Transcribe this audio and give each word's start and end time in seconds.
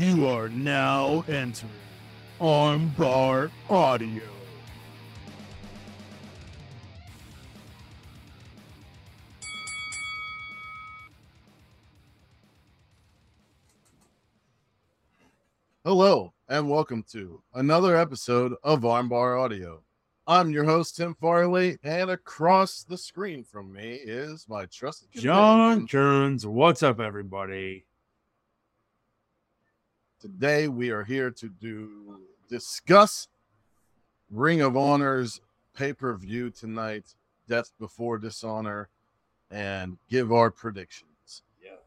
You 0.00 0.26
are 0.28 0.48
now 0.48 1.26
entering 1.28 1.70
Armbar 2.40 3.50
Audio. 3.68 4.22
Hello, 15.84 16.32
and 16.48 16.70
welcome 16.70 17.04
to 17.12 17.42
another 17.52 17.94
episode 17.94 18.54
of 18.64 18.80
Armbar 18.80 19.38
Audio. 19.38 19.82
I'm 20.26 20.48
your 20.48 20.64
host, 20.64 20.96
Tim 20.96 21.14
Farley, 21.20 21.76
and 21.82 22.08
across 22.08 22.84
the 22.84 22.96
screen 22.96 23.44
from 23.44 23.70
me 23.70 23.96
is 23.96 24.46
my 24.48 24.64
trusted 24.64 25.10
John 25.12 25.80
companion. 25.80 25.86
Jones, 25.86 26.46
what's 26.46 26.82
up, 26.82 27.00
everybody? 27.00 27.84
Today 30.20 30.68
we 30.68 30.90
are 30.90 31.02
here 31.02 31.30
to 31.30 31.48
do 31.48 32.18
discuss 32.46 33.28
Ring 34.30 34.60
of 34.60 34.76
Honor's 34.76 35.40
pay-per-view 35.74 36.50
tonight, 36.50 37.14
Death 37.48 37.72
Before 37.80 38.18
Dishonor, 38.18 38.90
and 39.50 39.96
give 40.10 40.30
our 40.30 40.50
predictions. 40.50 41.42
Yes. 41.62 41.78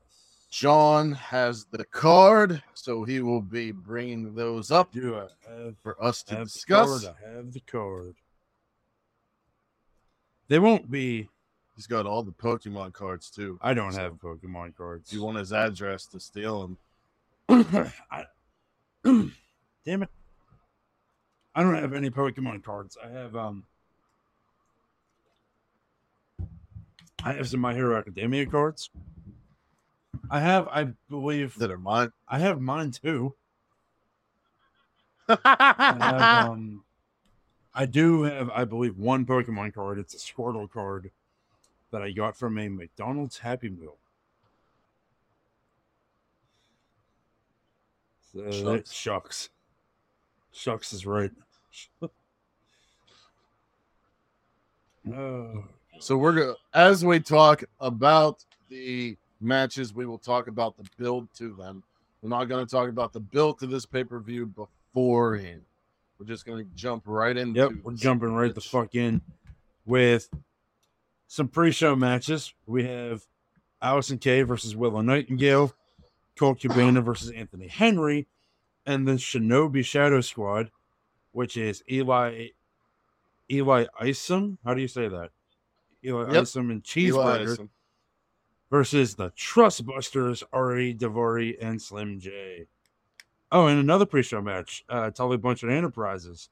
John 0.50 1.12
has 1.12 1.66
the 1.66 1.86
card, 1.86 2.64
so 2.73 3.04
he 3.04 3.22
will 3.22 3.42
be 3.42 3.72
bringing 3.72 4.34
those 4.34 4.72
up 4.72 4.92
Do 4.92 5.14
have, 5.14 5.76
for 5.84 6.04
us 6.04 6.23
to 6.23 6.36
have 6.38 6.48
the 6.48 6.54
discuss. 6.54 7.06
card? 7.06 7.16
I 7.23 7.36
have 7.36 7.54
the 7.54 7.59
card. 7.59 8.16
They 10.48 10.58
won't 10.58 10.89
be. 10.89 11.30
He's 11.76 11.86
got 11.86 12.08
all 12.08 12.23
the 12.23 12.31
Pokemon 12.31 12.94
cards 12.94 13.30
too. 13.30 13.59
I 13.61 13.76
don't 13.76 13.94
have 13.94 14.14
Pokemon 14.14 14.76
cards. 14.76 15.14
You 15.14 15.22
want 15.22 15.38
his 15.38 15.54
address 15.54 16.08
to 16.08 16.20
steal 16.20 16.64
him? 16.64 16.78
I, 18.12 18.26
damn 19.04 20.04
it. 20.04 20.09
I 21.54 21.62
don't 21.62 21.76
have 21.76 21.94
any 21.94 22.10
Pokemon 22.10 22.64
cards. 22.64 22.98
I 23.04 23.10
have 23.10 23.36
um 23.36 23.64
I 27.23 27.34
have 27.34 27.48
some 27.48 27.60
My 27.60 27.73
Hero 27.76 27.98
Academia 27.98 28.48
cards. 28.48 28.90
I 30.32 30.40
have, 30.40 30.68
I 30.70 30.88
believe 31.10 31.58
That 31.60 31.70
are 31.70 31.78
mine. 31.78 32.12
I 32.28 32.40
have 32.40 32.60
mine 32.60 32.92
too. 32.92 33.36
I 35.30 35.95
have, 36.00 36.50
um 36.50 36.84
I 37.76 37.86
do 37.86 38.23
have, 38.23 38.50
I 38.50 38.66
believe, 38.66 38.98
one 38.98 39.26
Pokemon 39.26 39.76
card. 39.76 40.00
It's 40.00 40.16
a 40.16 40.17
Squirtle 40.17 40.72
card 40.72 41.12
that 41.92 42.02
I 42.02 42.12
got 42.12 42.36
from 42.36 42.58
a 42.58 42.67
McDonald's 42.67 43.40
Happy 43.40 43.70
Meal. 43.70 43.98
That- 48.34 48.53
Shucks. 48.53 48.89
Uh, 48.89 48.94
shucks. 48.94 49.50
Shucks 50.52 50.94
is 50.94 51.06
right. 51.06 51.31
oh, 55.14 55.64
So 56.00 56.17
we're 56.17 56.34
gonna 56.34 56.54
as 56.73 57.04
we 57.04 57.20
talk 57.20 57.64
about 57.80 58.44
the 58.70 59.17
matches, 59.42 59.94
we 59.94 60.06
will 60.06 60.17
talk 60.20 60.48
about 60.48 60.78
the 60.78 60.86
build 60.98 61.28
to 61.36 61.54
them. 61.56 61.84
We're 62.22 62.30
not 62.30 62.45
gonna 62.45 62.66
talk 62.66 62.89
about 62.89 63.14
the 63.14 63.20
build 63.20 63.59
to 63.59 63.67
this 63.67 63.86
pay-per-view 63.86 64.48
beforehand. 64.48 65.61
We're 66.20 66.28
just 66.28 66.45
gonna 66.45 66.64
jump 66.76 67.04
right 67.06 67.36
into 67.36 67.59
Yep, 67.59 67.72
we're 67.84 67.94
jumping 67.94 68.34
right 68.34 68.54
the 68.54 68.61
fuck 68.61 68.95
in 68.95 69.22
with 69.86 70.30
some 71.28 71.48
pre-show 71.48 71.95
matches. 71.95 72.54
We 72.67 72.83
have 72.86 73.23
Allysin 73.82 74.21
Kay 74.21 74.44
versus 74.44 74.76
Willow 74.76 75.02
Nightingale, 75.02 75.73
Colt 76.38 76.60
Cabana 76.60 77.02
versus 77.02 77.32
Anthony 77.32 77.67
Henry, 77.67 78.27
and 78.86 79.08
the 79.08 79.14
Shinobi 79.14 79.83
Shadow 79.83 80.21
Squad, 80.21 80.71
which 81.32 81.58
is 81.58 81.83
Eli 81.89 82.48
Eli 83.52 83.86
Isom. 83.99 84.58
How 84.66 84.73
do 84.73 84.82
you 84.82 84.88
say 84.88 85.08
that? 85.08 85.30
Eli 86.04 86.32
Yep. 86.33 86.42
Isom 86.42 86.71
and 86.71 86.83
Cheeseburger 86.83 87.70
versus 88.70 89.16
the 89.16 89.30
Trustbusters, 89.32 90.44
Ari 90.52 90.95
Daivari 90.95 91.55
and 91.61 91.82
Slim 91.82 92.20
J. 92.20 92.65
Oh, 93.52 93.67
and 93.67 93.80
another 93.80 94.05
pre-show 94.05 94.42
match, 94.42 94.83
uh, 94.89 95.11
Tully 95.11 95.38
Blanchard 95.38 95.70
Enterprises, 95.70 96.50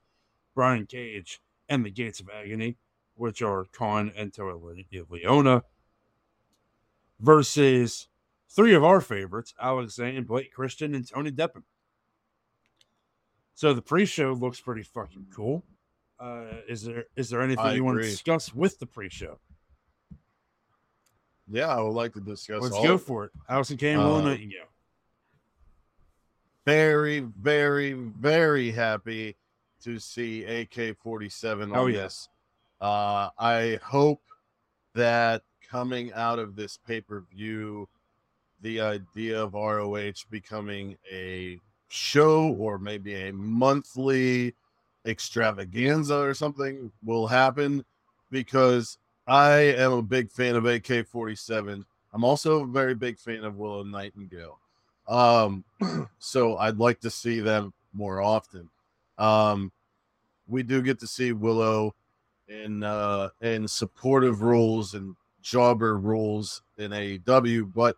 Brian 0.54 0.86
Cage 0.86 1.42
and 1.68 1.84
the 1.84 1.90
Gates 1.90 2.20
of 2.20 2.30
Agony, 2.30 2.78
which 3.16 3.42
are 3.42 3.66
Kaun 3.66 4.12
and 4.16 4.32
Toa 4.32 4.54
Le- 4.54 4.76
Liona, 4.94 5.64
versus 7.20 8.08
three 8.56 8.74
of 8.74 8.84
our 8.84 9.02
favorites, 9.02 9.54
Alex 9.62 9.96
Zayne, 9.96 10.24
Blake 10.24 10.54
Christian, 10.54 10.94
and 10.96 11.08
Tony 11.08 11.32
Deppen. 11.32 11.64
So 13.56 13.74
the 13.74 13.82
pre-show 13.82 14.34
looks 14.34 14.60
pretty 14.60 14.84
fucking 14.84 15.28
cool. 15.34 15.64
Uh, 16.20 16.46
is 16.68 16.84
there 16.84 17.06
is 17.16 17.30
there 17.30 17.42
anything 17.42 17.66
I 17.66 17.74
you 17.74 17.84
want 17.84 17.98
to 17.98 18.04
discuss 18.04 18.54
with 18.54 18.78
the 18.80 18.86
pre-show? 18.86 19.40
Yeah, 21.50 21.68
I 21.68 21.82
would 21.82 21.94
like 21.94 22.14
to 22.14 22.22
discuss. 22.22 22.62
Let's 22.62 22.76
go 22.76 22.98
for 22.98 23.26
it. 23.26 23.32
Allysin 23.50 23.82
and 23.84 24.00
Willow 24.00 24.20
Uh, 24.20 24.24
Nightingale. 24.26 24.68
Very, 26.66 27.20
very, 27.20 27.94
very 27.94 28.72
happy 28.72 29.36
to 29.84 29.98
see 30.00 30.44
AK-47 30.46 31.64
on 31.64 31.76
Oh, 31.76 31.88
yeah. 31.88 32.04
this. 32.04 32.30
Uh, 32.80 33.30
I 33.38 33.80
hope 33.84 34.22
that 34.94 35.42
coming 35.68 36.14
out 36.14 36.38
of 36.40 36.56
this 36.56 36.78
pay-per-view, 36.78 37.90
the 38.62 38.80
idea 38.82 39.42
of 39.42 39.54
ROH 39.54 40.26
becoming 40.30 40.98
a 41.12 41.60
show 41.88 42.56
or 42.60 42.78
maybe 42.78 43.16
a 43.16 43.34
monthly 43.34 44.54
extravaganza 45.06 46.18
or 46.18 46.34
something 46.34 46.92
will 47.04 47.28
happen 47.28 47.84
because 48.30 48.98
I 49.28 49.58
am 49.78 49.92
a 49.94 50.02
big 50.02 50.32
fan 50.32 50.56
of 50.56 50.66
AK-47. 50.66 51.84
I'm 52.14 52.24
also 52.24 52.64
a 52.64 52.68
very 52.68 52.96
big 52.96 53.18
fan 53.20 53.44
of 53.44 53.58
Willow 53.58 53.84
Nightingale. 53.84 54.60
Um, 55.08 55.64
so 56.20 56.58
I'd 56.58 56.78
like 56.78 57.00
to 57.02 57.10
see 57.10 57.40
them 57.40 57.74
more 57.94 58.22
often. 58.22 58.70
Um, 59.18 59.72
we 60.48 60.64
do 60.64 60.82
get 60.82 61.00
to 61.00 61.08
see 61.08 61.32
Willow 61.32 61.96
in 62.48 62.84
uh, 62.84 63.30
in 63.42 63.68
supportive 63.68 64.42
roles 64.42 64.94
and 64.94 65.16
jobber 65.42 65.98
roles 65.98 66.62
in 66.78 66.92
AEW, 66.92 67.74
but 67.74 67.96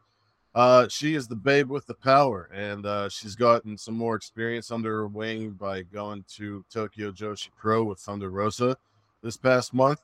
uh, 0.55 0.87
she 0.87 1.15
is 1.15 1.27
the 1.27 1.35
babe 1.35 1.69
with 1.69 1.85
the 1.87 1.93
power, 1.95 2.49
and 2.53 2.85
uh, 2.85 3.09
she's 3.09 3.35
gotten 3.35 3.77
some 3.77 3.95
more 3.95 4.15
experience 4.15 4.71
under 4.71 4.91
her 4.97 5.07
wing 5.07 5.51
by 5.51 5.81
going 5.81 6.23
to 6.35 6.63
Tokyo 6.71 7.11
Joshi 7.11 7.49
Pro 7.57 7.83
with 7.83 7.99
Thunder 7.99 8.29
Rosa 8.29 8.77
this 9.21 9.37
past 9.37 9.73
month. 9.73 10.01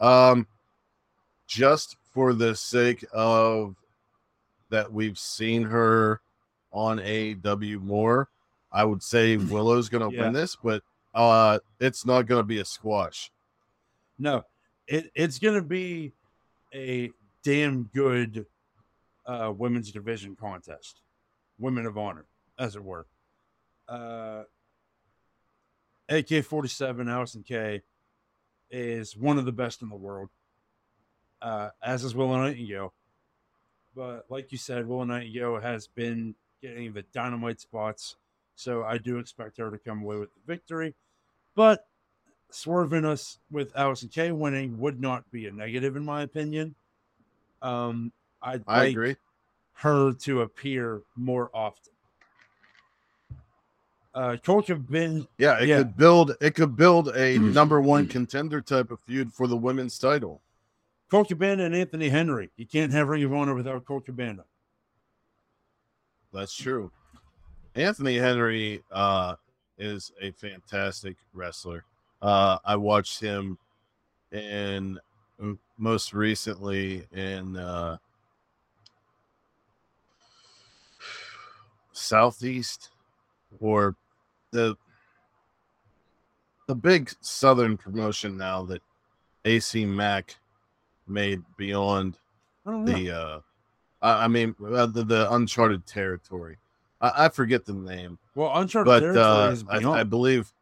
Um, 0.00 0.46
just 1.46 1.96
for 2.12 2.32
the 2.32 2.54
sake 2.56 3.04
of 3.12 3.76
that 4.70 4.92
we've 4.92 5.18
seen 5.18 5.62
her 5.62 6.20
on 6.72 6.98
AW 6.98 7.78
more, 7.80 8.28
I 8.72 8.84
would 8.84 9.02
say 9.02 9.36
Willow's 9.36 9.88
going 9.88 10.08
to 10.10 10.16
Yeah. 10.16 10.24
win 10.24 10.32
this, 10.32 10.56
but 10.56 10.82
uh, 11.14 11.60
it's 11.78 12.04
not 12.04 12.22
going 12.26 12.40
to 12.40 12.46
be 12.46 12.58
a 12.58 12.64
squash. 12.64 13.30
No, 14.18 14.42
it, 14.88 15.12
it's 15.14 15.38
going 15.38 15.54
to 15.54 15.62
be 15.62 16.12
a 16.74 17.12
damn 17.44 17.84
good 17.94 18.46
uh, 19.26 19.52
women's 19.56 19.90
division 19.90 20.36
contest, 20.36 21.00
women 21.58 21.86
of 21.86 21.96
honor, 21.96 22.26
as 22.58 22.76
it 22.76 22.84
were. 22.84 23.06
Uh, 23.88 24.42
AK 26.08 26.44
47, 26.44 27.06
Allysin 27.06 27.46
Kay 27.46 27.82
is 28.70 29.16
one 29.16 29.38
of 29.38 29.44
the 29.44 29.52
best 29.52 29.82
in 29.82 29.88
the 29.88 29.96
world, 29.96 30.30
uh, 31.40 31.70
as 31.82 32.04
is 32.04 32.14
Willow 32.14 32.36
Nightingale. 32.36 32.92
But 33.94 34.26
like 34.28 34.52
you 34.52 34.58
said, 34.58 34.86
Willow 34.86 35.04
Nightingale 35.04 35.60
has 35.60 35.86
been 35.86 36.34
getting 36.60 36.92
the 36.92 37.02
dynamite 37.02 37.60
spots, 37.60 38.16
so 38.56 38.82
I 38.82 38.98
do 38.98 39.18
expect 39.18 39.58
her 39.58 39.70
to 39.70 39.78
come 39.78 40.02
away 40.02 40.16
with 40.16 40.30
the 40.34 40.40
victory. 40.46 40.94
But 41.54 41.86
swerving 42.50 43.04
us 43.04 43.38
with 43.50 43.72
Allysin 43.74 44.12
Kay 44.12 44.32
winning 44.32 44.78
would 44.78 45.00
not 45.00 45.30
be 45.30 45.46
a 45.46 45.52
negative 45.52 45.96
in 45.96 46.04
my 46.04 46.22
opinion. 46.22 46.74
Um, 47.62 48.12
I'd 48.44 48.62
I 48.68 48.78
like 48.78 48.90
agree. 48.92 49.16
her 49.74 50.12
to 50.12 50.42
appear 50.42 51.02
more 51.16 51.50
often. 51.54 51.92
Uh, 54.14 54.36
Colt 54.44 54.66
Cabana, 54.66 55.26
Yeah, 55.38 55.58
it 55.60 55.68
Yeah. 55.68 55.78
could 55.78 55.96
build. 55.96 56.36
It 56.40 56.54
could 56.54 56.76
build 56.76 57.08
a 57.16 57.38
number 57.38 57.80
one 57.80 58.06
contender 58.06 58.60
type 58.60 58.92
of 58.92 59.00
feud 59.00 59.32
for 59.32 59.48
the 59.48 59.56
women's 59.56 59.98
title. 59.98 60.40
Colt 61.10 61.28
Cabana 61.28 61.64
and 61.64 61.74
Anthony 61.74 62.08
Henry. 62.10 62.50
You 62.56 62.66
can't 62.66 62.92
have 62.92 63.08
Ring 63.08 63.24
of 63.24 63.32
Honor 63.32 63.54
without 63.54 63.84
Colt 63.84 64.06
Cabana. 64.06 64.44
That's 66.32 66.54
true. 66.54 66.92
Anthony 67.74 68.16
Henry 68.16 68.84
uh, 68.92 69.34
is 69.78 70.12
a 70.20 70.30
fantastic 70.32 71.16
wrestler. 71.32 71.84
Uh, 72.22 72.58
I 72.64 72.76
watched 72.76 73.20
him 73.20 73.58
in 74.30 75.00
most 75.76 76.12
recently 76.14 77.06
in 77.12 77.56
uh, 77.56 77.96
Southeast 81.94 82.90
or 83.60 83.96
the 84.50 84.76
the 86.66 86.74
big 86.74 87.10
Southern 87.20 87.76
promotion 87.76 88.36
now 88.36 88.64
that 88.64 88.82
AC 89.44 89.84
Mack 89.84 90.36
made 91.06 91.42
beyond 91.56 92.18
the 92.64 93.10
uh 93.16 93.40
I, 94.02 94.24
I 94.24 94.28
mean 94.28 94.54
uh, 94.64 94.86
the, 94.86 95.04
the 95.04 95.32
uncharted 95.32 95.86
territory. 95.86 96.58
I, 97.00 97.26
I, 97.26 97.28
forget 97.28 97.64
the 97.64 97.74
name. 97.74 98.18
Well, 98.34 98.50
uncharted 98.54 98.86
but, 98.86 99.00
territory 99.00 99.24
uh, 99.24 99.50
is 99.50 99.62
beyond. 99.62 99.86
I, 99.86 100.00
I, 100.00 100.02
believe. 100.04 100.52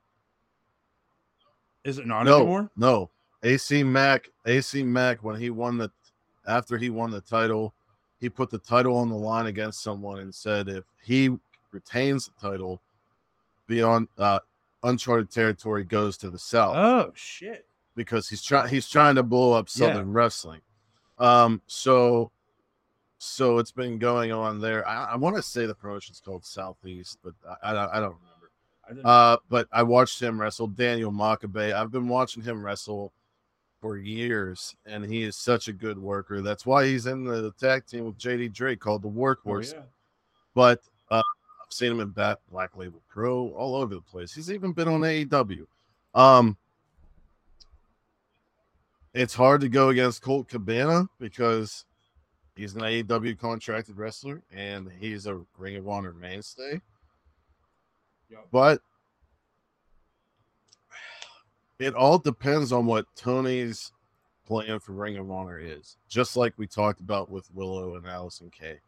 Is 1.85 1.99
it 1.99 2.07
not 2.07 2.25
no, 2.25 2.37
anymore? 2.37 2.71
No, 2.77 3.11
AC 3.43 3.83
Mack. 3.83 4.29
AC 4.47 4.83
Mack 4.83 5.25
when 5.25 5.39
he 5.39 5.51
won 5.51 5.79
the 5.79 5.91
after 6.47 6.79
he 6.79 6.91
won 6.91 7.11
the 7.11 7.21
title, 7.21 7.75
he 8.23 8.31
put 8.31 8.51
the 8.51 8.59
title 8.59 8.97
on 8.97 9.09
the 9.09 9.17
line 9.17 9.47
against 9.47 9.83
someone 9.83 10.21
and 10.21 10.33
said 10.33 10.69
if 10.69 10.85
he 11.03 11.29
retains 11.73 12.27
the 12.29 12.49
title, 12.49 12.81
beyond 13.67 14.07
uh, 14.17 14.39
uncharted 14.85 15.29
territory 15.29 15.83
goes 15.83 16.17
to 16.19 16.31
the 16.31 16.39
south. 16.39 16.77
Oh 16.77 17.13
shit! 17.17 17.67
Because 17.97 18.29
he's 18.29 18.41
trying 18.41 18.69
he's 18.69 18.89
trying 18.89 19.17
to 19.17 19.25
blow 19.25 19.55
up 19.55 19.69
Southern 19.69 20.13
yeah. 20.13 20.15
wrestling. 20.15 20.61
Um, 21.19 21.63
so 21.67 22.31
so 23.19 23.59
it's 23.59 23.73
been 23.73 23.99
going 23.99 24.31
on 24.31 24.61
there. 24.61 24.87
I, 24.87 25.15
I 25.15 25.17
want 25.17 25.35
to 25.35 25.43
say 25.43 25.67
the 25.67 25.75
promotion's 25.75 26.21
called 26.25 26.45
Southeast, 26.45 27.19
but 27.25 27.35
I, 27.61 27.73
I, 27.73 27.97
I 27.97 28.01
don't 28.01 28.17
remember. 28.87 29.09
uh, 29.09 29.37
but 29.49 29.67
I 29.73 29.83
watched 29.83 30.23
him 30.23 30.41
wrestle 30.41 30.69
Daniel 30.69 31.11
Makabe. 31.11 31.73
I've 31.73 31.91
been 31.91 32.07
watching 32.07 32.45
him 32.45 32.65
wrestle 32.65 33.13
for 33.83 33.99
years, 33.99 34.77
and 34.87 35.05
he 35.05 35.25
is 35.25 35.37
such 35.37 35.67
a 35.67 35.73
good 35.73 35.99
worker. 35.99 36.41
That's 36.41 36.65
why 36.65 36.87
he's 36.87 37.07
in 37.07 37.25
the 37.25 37.51
tag 37.61 37.85
team 37.85 38.05
with 38.05 38.17
JD 38.17 38.55
Drake 38.55 38.79
called 38.79 39.03
the 39.03 39.11
Workhorse. 39.11 39.75
Oh, 39.75 39.79
yeah. 39.79 39.83
But 40.55 40.81
uh, 41.11 41.17
I've 41.17 41.73
seen 41.73 41.91
him 41.91 42.01
in 42.01 42.11
Bat 42.11 42.39
Black 42.51 42.77
Label 42.77 43.03
Pro 43.09 43.49
all 43.49 43.75
over 43.75 43.97
the 43.97 44.01
place. 44.01 44.33
He's 44.33 44.53
even 44.53 44.73
been 44.73 44.87
on 44.87 45.01
AEW. 45.01 45.67
Um, 46.15 46.57
it's 49.15 49.35
hard 49.35 49.61
to 49.63 49.69
go 49.69 49.89
against 49.89 50.23
Colt 50.23 50.49
Cabana 50.49 51.09
because 51.19 51.85
he's 52.55 52.77
an 52.77 52.83
AEW 52.83 53.37
contracted 53.37 53.99
wrestler 53.99 54.43
and 54.55 54.91
he's 55.01 55.27
a 55.27 55.41
Ring 55.59 55.75
of 55.77 55.89
Honor 55.89 56.13
mainstay. 56.13 56.81
Yep. 58.31 58.47
But 58.53 58.81
it 61.83 61.95
all 61.95 62.19
depends 62.19 62.73
on 62.73 62.87
what 62.87 63.07
Tony's 63.17 63.93
plan 64.47 64.79
for 64.79 64.93
Ring 64.93 65.17
of 65.17 65.31
Honor 65.31 65.59
is. 65.59 65.97
Just 66.09 66.37
like 66.37 66.55
we 66.57 66.67
talked 66.67 67.01
about 67.01 67.31
with 67.31 67.49
Willow 67.55 67.97
and 67.97 68.05
Allysin 68.05 68.53
Kay. 68.53 68.81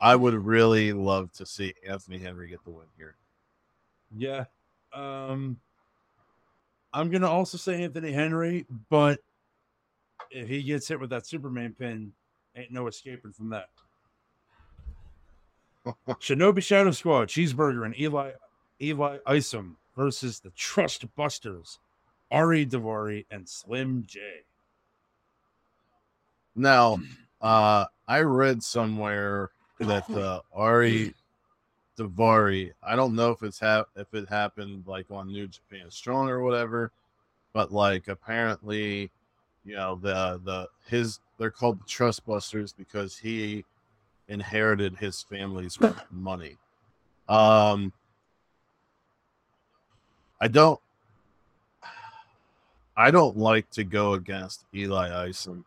I 0.00 0.16
would 0.16 0.34
really 0.34 0.92
love 0.92 1.32
to 1.32 1.46
see 1.46 1.74
Anthony 1.86 2.18
Henry 2.18 2.48
get 2.48 2.64
the 2.64 2.70
win 2.70 2.86
here. 2.96 3.16
Yeah. 4.16 4.44
Um 4.92 5.58
I'm 6.92 7.10
gonna 7.10 7.30
also 7.30 7.56
say 7.56 7.82
Anthony 7.82 8.12
Henry, 8.12 8.66
but 8.90 9.20
if 10.30 10.48
he 10.48 10.62
gets 10.62 10.88
hit 10.88 11.00
with 11.00 11.10
that 11.10 11.26
Superman 11.26 11.74
pin, 11.78 12.12
ain't 12.54 12.70
no 12.70 12.86
escaping 12.86 13.32
from 13.32 13.50
that. 13.50 13.68
Shinobi 16.08 16.62
Shadow 16.62 16.90
Squad, 16.90 17.28
Cheeseburger, 17.28 17.84
and 17.84 17.98
Eli 17.98 18.32
Eli 18.80 19.18
Isom 19.26 19.76
versus 19.96 20.40
the 20.40 20.50
Trust 20.50 21.04
Busters, 21.16 21.78
Ari 22.32 22.64
Daivari 22.64 23.26
and 23.30 23.46
Slim 23.46 24.04
J. 24.06 24.20
Now, 26.56 26.98
uh, 27.42 27.84
I 28.08 28.20
read 28.20 28.62
somewhere 28.62 29.50
that 29.78 30.08
uh, 30.10 30.40
Ari 30.54 31.14
Daivari, 31.98 32.72
I 32.82 32.96
don't 32.96 33.14
know 33.14 33.30
if 33.32 33.42
it's 33.42 33.60
ha- 33.60 33.84
if 33.96 34.12
it 34.14 34.28
happened 34.30 34.84
like 34.86 35.10
on 35.10 35.28
New 35.28 35.46
Japan 35.46 35.90
Strong 35.90 36.30
or 36.30 36.42
whatever, 36.42 36.90
but 37.52 37.70
like 37.70 38.08
apparently, 38.08 39.10
you 39.64 39.76
know, 39.76 39.96
the 39.96 40.40
the 40.42 40.68
his 40.88 41.20
they're 41.36 41.50
called 41.50 41.80
the 41.80 41.86
Trust 41.86 42.24
Busters 42.24 42.72
because 42.72 43.18
he 43.18 43.62
inherited 44.28 44.96
his 44.96 45.22
family's 45.22 45.78
money. 46.10 46.56
Um, 47.28 47.92
I 50.40 50.48
don't 50.48 50.80
I 52.96 53.10
don't 53.10 53.36
like 53.36 53.70
to 53.70 53.84
go 53.84 54.14
against 54.14 54.64
Eli 54.74 55.28
Isom. 55.28 55.64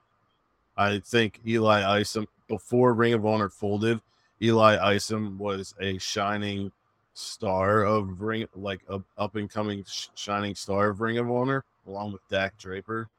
I 0.77 0.99
think 0.99 1.39
Eli 1.45 1.99
Isom 1.99 2.27
before 2.47 2.93
Ring 2.93 3.13
of 3.13 3.25
Honor 3.25 3.49
folded, 3.49 4.01
Eli 4.41 4.77
Isom 4.95 5.37
was 5.37 5.73
a 5.79 5.97
shining 5.97 6.71
star 7.13 7.83
of 7.83 8.21
Ring, 8.21 8.47
like 8.55 8.81
a 8.89 9.01
up 9.17 9.35
and 9.35 9.49
coming 9.49 9.83
sh- 9.87 10.07
shining 10.15 10.53
star 10.53 10.89
of 10.89 11.01
Ring 11.01 11.17
of 11.17 11.31
Honor, 11.31 11.63
along 11.87 12.11
with 12.11 12.27
Dak 12.29 12.57
Draper, 12.57 13.09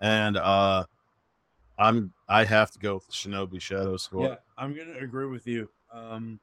and 0.00 0.36
uh, 0.36 0.84
I'm 1.78 2.12
I 2.28 2.44
have 2.44 2.70
to 2.72 2.78
go 2.78 2.94
with 2.94 3.10
Shinobi 3.10 3.60
Shadow 3.60 3.96
Squad. 3.96 4.24
Yeah, 4.24 4.36
I'm 4.58 4.74
gonna 4.74 4.98
agree 4.98 5.26
with 5.26 5.46
you. 5.46 5.68
Um, 5.92 6.40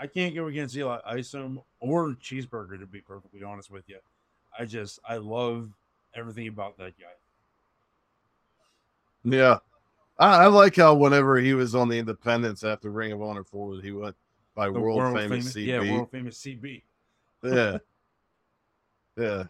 I 0.00 0.06
can't 0.06 0.34
go 0.34 0.46
against 0.46 0.76
Eli 0.76 1.00
Isom 1.04 1.60
or 1.80 2.10
Cheeseburger 2.14 2.78
to 2.78 2.86
be 2.86 3.00
perfectly 3.00 3.42
honest 3.42 3.70
with 3.70 3.88
you. 3.88 3.98
I 4.58 4.64
just 4.64 5.00
I 5.06 5.16
love 5.16 5.70
everything 6.14 6.48
about 6.48 6.76
that 6.78 6.98
guy. 6.98 7.06
Yeah, 9.22 9.58
I, 10.18 10.44
I, 10.44 10.46
like 10.46 10.76
how 10.76 10.94
whenever 10.94 11.38
he 11.38 11.52
was 11.54 11.74
on 11.74 11.88
the 11.88 11.98
Independence 11.98 12.64
after 12.64 12.90
Ring 12.90 13.12
of 13.12 13.20
Honor 13.20 13.44
forward, 13.44 13.84
he 13.84 13.92
went 13.92 14.16
by 14.54 14.68
world, 14.70 14.96
world, 14.96 15.16
famous, 15.16 15.52
famous 15.52 15.54
CB. 15.54 15.66
Yeah, 15.66 15.92
world 15.92 16.10
famous 16.10 16.38
CB. 16.38 16.82
yeah, 17.44 17.78
yeah. 19.16 19.44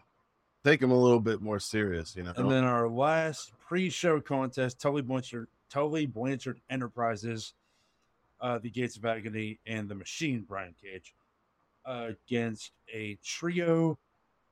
Take 0.63 0.81
him 0.81 0.91
a 0.91 0.97
little 0.97 1.19
bit 1.19 1.41
more 1.41 1.59
serious, 1.59 2.15
you 2.15 2.23
know. 2.23 2.33
And 2.35 2.51
then 2.51 2.63
our 2.63 2.87
last 2.87 3.53
pre-show 3.59 4.19
contest: 4.19 4.79
Tully 4.79 5.01
Blanchard, 5.01 5.47
Tully 5.69 6.05
Blanchard 6.05 6.59
Enterprises, 6.69 7.53
uh, 8.41 8.59
the 8.59 8.69
Gates 8.69 8.97
of 8.97 9.05
Agony, 9.05 9.59
and 9.65 9.87
the 9.87 9.95
Machine 9.95 10.45
Brian 10.47 10.75
Cage 10.81 11.15
uh, 11.85 12.09
against 12.27 12.71
a 12.93 13.17
trio 13.23 13.97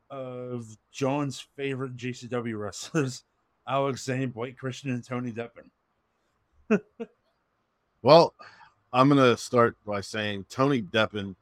of 0.09 0.77
John's 0.91 1.39
favorite 1.55 1.95
GCW 1.95 2.59
wrestlers, 2.59 3.23
Alex 3.67 4.03
Zayne, 4.03 4.29
Blake 4.29 4.57
Christian, 4.57 4.91
and 4.91 5.03
Tony 5.03 5.31
Deppen. 5.31 5.69
well, 8.01 8.33
I'm 8.91 9.09
going 9.09 9.21
to 9.21 9.37
start 9.37 9.75
by 9.85 10.01
saying 10.01 10.45
Tony 10.49 10.81
Deppen 10.81 11.35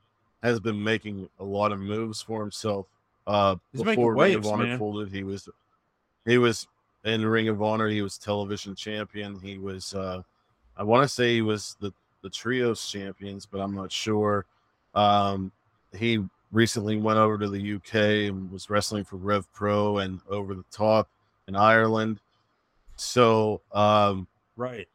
has 0.43 0.59
been 0.59 0.81
making 0.81 1.29
a 1.39 1.43
lot 1.43 1.71
of 1.71 1.79
moves 1.79 2.21
for 2.21 2.41
himself. 2.41 2.87
Uh, 3.25 3.55
He's 3.73 3.83
before 3.83 4.11
Ring 4.11 4.17
waves, 4.17 4.47
of 4.47 4.53
Honor 4.53 4.67
man. 4.67 4.79
folded, 4.79 5.09
he 5.09 5.23
was 5.23 5.49
he 6.25 6.37
was 6.37 6.67
in 7.03 7.25
Ring 7.25 7.49
of 7.49 7.61
Honor. 7.61 7.87
He 7.89 8.01
was 8.01 8.17
television 8.17 8.75
champion. 8.75 9.39
He 9.39 9.57
was 9.57 9.93
uh, 9.93 10.21
I 10.77 10.83
want 10.83 11.03
to 11.03 11.09
say 11.09 11.35
he 11.35 11.41
was 11.41 11.75
the 11.79 11.91
the 12.21 12.29
trios 12.29 12.89
champions, 12.89 13.45
but 13.45 13.59
I'm 13.59 13.75
not 13.75 13.91
sure. 13.91 14.45
Um, 14.95 15.51
he 15.93 16.23
recently 16.51 16.97
went 16.97 17.19
over 17.19 17.37
to 17.37 17.49
the 17.49 17.75
UK 17.75 18.29
and 18.29 18.51
was 18.51 18.69
wrestling 18.69 19.03
for 19.03 19.17
Rev 19.17 19.51
Pro 19.53 19.97
and 19.97 20.19
Over 20.29 20.55
the 20.55 20.65
Top 20.71 21.09
in 21.47 21.55
Ireland. 21.55 22.19
So, 22.95 23.61
um, 23.71 24.27
right. 24.55 24.87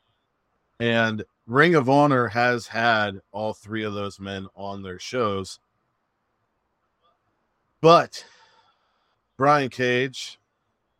And 0.80 1.24
Ring 1.46 1.74
of 1.74 1.88
Honor 1.88 2.28
has 2.28 2.66
had 2.66 3.20
all 3.30 3.52
three 3.52 3.84
of 3.84 3.94
those 3.94 4.18
men 4.18 4.48
on 4.56 4.82
their 4.82 4.98
shows. 4.98 5.60
But 7.80 8.24
Brian 9.36 9.70
Cage 9.70 10.38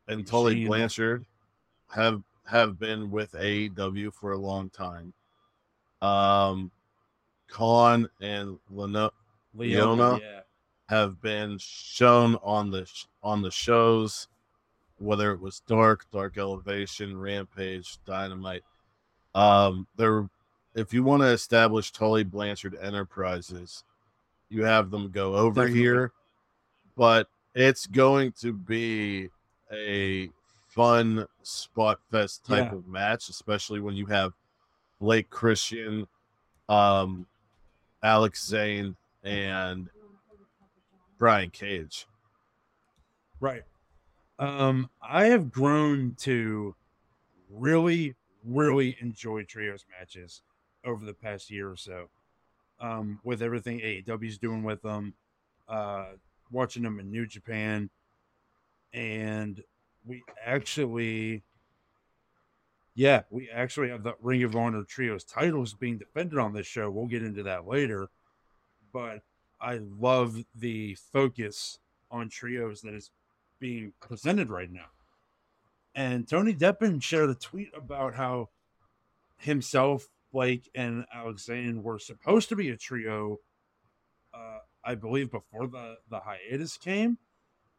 and 0.08 0.26
Tully 0.26 0.66
Blanchard 0.66 1.24
have 1.90 2.22
have 2.46 2.78
been 2.78 3.10
with 3.10 3.32
AEW 3.32 4.12
for 4.12 4.32
a 4.32 4.36
long 4.36 4.68
time. 4.70 5.12
Um, 6.02 6.70
Kaun 7.48 8.08
and 8.20 8.58
Leno- 8.70 9.12
Liona, 9.56 10.20
yeah. 10.20 10.40
Have 10.92 11.22
been 11.22 11.56
shown 11.58 12.36
on 12.42 12.70
the 12.70 12.86
on 13.22 13.40
the 13.40 13.50
shows, 13.50 14.28
whether 14.98 15.32
it 15.32 15.40
was 15.40 15.60
Dark, 15.66 16.04
Dark 16.12 16.36
Elevation, 16.36 17.18
Rampage, 17.18 17.96
Dynamite. 18.04 18.62
Um, 19.34 19.86
there, 19.96 20.28
if 20.74 20.92
you 20.92 21.02
want 21.02 21.22
to 21.22 21.28
establish 21.28 21.92
Tully 21.92 22.24
Blanchard 22.24 22.76
Enterprises, 22.78 23.84
you 24.50 24.64
have 24.64 24.90
them 24.90 25.10
go 25.10 25.34
over 25.34 25.62
Definitely. 25.62 25.80
here, 25.80 26.12
but 26.94 27.26
it's 27.54 27.86
going 27.86 28.32
to 28.42 28.52
be 28.52 29.30
a 29.72 30.28
fun 30.68 31.26
spot 31.42 32.00
fest 32.10 32.44
type 32.44 32.70
yeah. 32.70 32.76
of 32.76 32.86
match, 32.86 33.30
especially 33.30 33.80
when 33.80 33.94
you 33.94 34.04
have 34.04 34.34
Blake 35.00 35.30
Christian, 35.30 36.06
um, 36.68 37.24
Alex 38.02 38.46
Zayne, 38.46 38.94
and 39.24 39.88
Brian 41.22 41.50
Cage. 41.50 42.08
Right. 43.38 43.62
Um, 44.40 44.90
I 45.00 45.26
have 45.26 45.52
grown 45.52 46.16
to 46.22 46.74
really, 47.48 48.16
really 48.44 48.96
enjoy 49.00 49.44
trios 49.44 49.84
matches 49.96 50.42
over 50.84 51.04
the 51.04 51.14
past 51.14 51.48
year 51.48 51.70
or 51.70 51.76
so. 51.76 52.08
um, 52.82 53.20
with 53.24 53.42
everything 53.42 53.78
AEW's 53.80 54.38
doing 54.38 54.64
with 54.64 54.82
them, 54.82 55.14
uh, 55.68 56.06
watching 56.50 56.82
them 56.82 56.98
in 56.98 57.10
New 57.10 57.26
Japan, 57.26 57.88
and 58.92 59.62
we 60.04 60.22
actually, 60.44 61.42
yeah, 62.94 63.22
we 63.30 63.48
actually 63.50 63.88
have 63.90 64.02
the 64.02 64.14
Ring 64.20 64.42
of 64.42 64.56
Honor 64.56 64.82
trios 64.82 65.24
titles 65.24 65.74
being 65.74 65.96
defended 65.96 66.38
on 66.38 66.52
this 66.52 66.66
show. 66.66 66.90
We'll 66.90 67.06
get 67.06 67.22
into 67.22 67.44
that 67.44 67.66
later, 67.66 68.08
but 68.92 69.22
I 69.62 69.78
love 69.80 70.44
the 70.54 70.96
focus 71.12 71.78
on 72.10 72.28
trios 72.28 72.82
that 72.82 72.94
is 72.94 73.10
being 73.60 73.92
presented 74.00 74.50
right 74.50 74.70
now. 74.70 74.90
And 75.94 76.26
Tony 76.28 76.52
Deppen 76.52 77.02
shared 77.02 77.30
a 77.30 77.34
tweet 77.34 77.70
about 77.76 78.14
how 78.14 78.48
himself, 79.38 80.08
Blake, 80.32 80.68
and 80.74 81.04
Alex 81.14 81.44
Zayne 81.44 81.82
were 81.82 81.98
supposed 81.98 82.48
to 82.48 82.56
be 82.56 82.70
a 82.70 82.76
trio. 82.76 83.38
Uh, 84.34 84.58
I 84.84 84.96
believe 84.96 85.30
before 85.30 85.68
the 85.68 85.96
the 86.10 86.20
hiatus 86.20 86.76
came, 86.76 87.18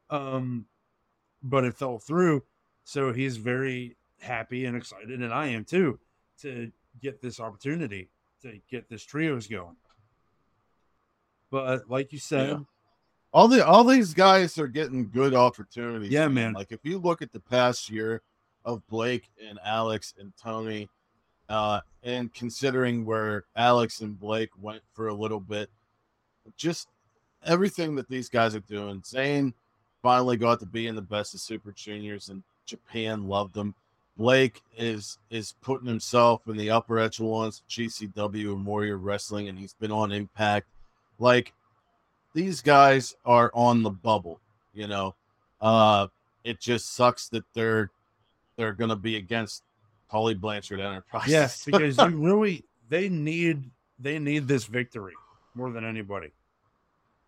um, 0.09 0.67
but 1.41 1.65
it 1.65 1.75
fell 1.75 1.99
through. 1.99 2.43
So 2.85 3.11
he's 3.11 3.37
very 3.37 3.97
happy 4.21 4.65
and 4.65 4.77
excited, 4.77 5.21
and 5.21 5.33
I 5.33 5.47
am 5.47 5.65
too, 5.65 5.99
to 6.41 6.71
get 7.01 7.21
this 7.21 7.39
opportunity 7.39 8.09
to 8.43 8.59
get 8.69 8.89
this 8.89 9.03
trios 9.03 9.47
going. 9.47 9.75
But 11.53 11.87
like 11.87 12.11
you 12.11 12.17
said, 12.17 12.49
Yeah. 12.49 12.59
all 13.31 13.47
the 13.47 13.63
all 13.63 13.83
these 13.83 14.15
guys 14.15 14.57
are 14.57 14.67
getting 14.67 15.07
good 15.11 15.35
opportunities. 15.35 16.09
Yeah, 16.09 16.27
man. 16.27 16.53
Like 16.53 16.71
if 16.71 16.79
you 16.81 16.97
look 16.97 17.21
at 17.21 17.31
the 17.31 17.39
past 17.39 17.91
year 17.91 18.23
of 18.65 18.81
Blake 18.87 19.29
and 19.47 19.59
Alex 19.63 20.15
and 20.19 20.33
Tony, 20.35 20.89
uh, 21.49 21.81
and 22.01 22.33
considering 22.33 23.05
where 23.05 23.45
Alex 23.55 24.01
and 24.01 24.19
Blake 24.19 24.49
went 24.59 24.81
for 24.93 25.09
a 25.09 25.13
little 25.13 25.39
bit, 25.39 25.69
just 26.57 26.87
everything 27.45 27.93
that 27.97 28.09
these 28.09 28.29
guys 28.29 28.55
are 28.55 28.59
doing. 28.61 29.03
Zayne 29.05 29.53
finally 30.01 30.37
got 30.37 30.59
to 30.61 30.65
be 30.65 30.87
in 30.87 30.95
the 30.95 31.03
best 31.03 31.35
of 31.35 31.39
Super 31.39 31.71
Juniors, 31.71 32.29
and 32.29 32.41
Japan 32.65 33.27
loved 33.27 33.55
him. 33.55 33.75
Blake 34.17 34.63
is 34.75 35.19
is 35.29 35.53
putting 35.61 35.87
himself 35.87 36.47
in 36.47 36.57
the 36.57 36.71
upper 36.71 36.97
echelons 36.97 37.59
of 37.59 37.67
GCW 37.67 38.53
and 38.53 38.65
Warrior 38.65 38.97
Wrestling, 38.97 39.49
and 39.49 39.59
he's 39.59 39.75
been 39.75 39.91
on 39.91 40.11
Impact. 40.11 40.65
Like 41.19 41.53
these 42.33 42.61
guys 42.61 43.15
are 43.25 43.51
on 43.53 43.83
the 43.83 43.89
bubble, 43.91 44.39
you 44.73 44.87
know. 44.87 45.15
Uh 45.61 46.07
it 46.43 46.59
just 46.59 46.93
sucks 46.95 47.29
that 47.29 47.43
they're 47.53 47.91
they're 48.57 48.73
gonna 48.73 48.95
be 48.95 49.15
against 49.17 49.63
Holly 50.07 50.33
Blanchard 50.33 50.79
Enterprises. 50.79 51.31
Yes, 51.31 51.65
because 51.65 51.97
you 51.97 52.07
really 52.09 52.63
they 52.89 53.09
need 53.09 53.69
they 53.99 54.19
need 54.19 54.47
this 54.47 54.65
victory 54.65 55.13
more 55.55 55.71
than 55.71 55.85
anybody. 55.85 56.31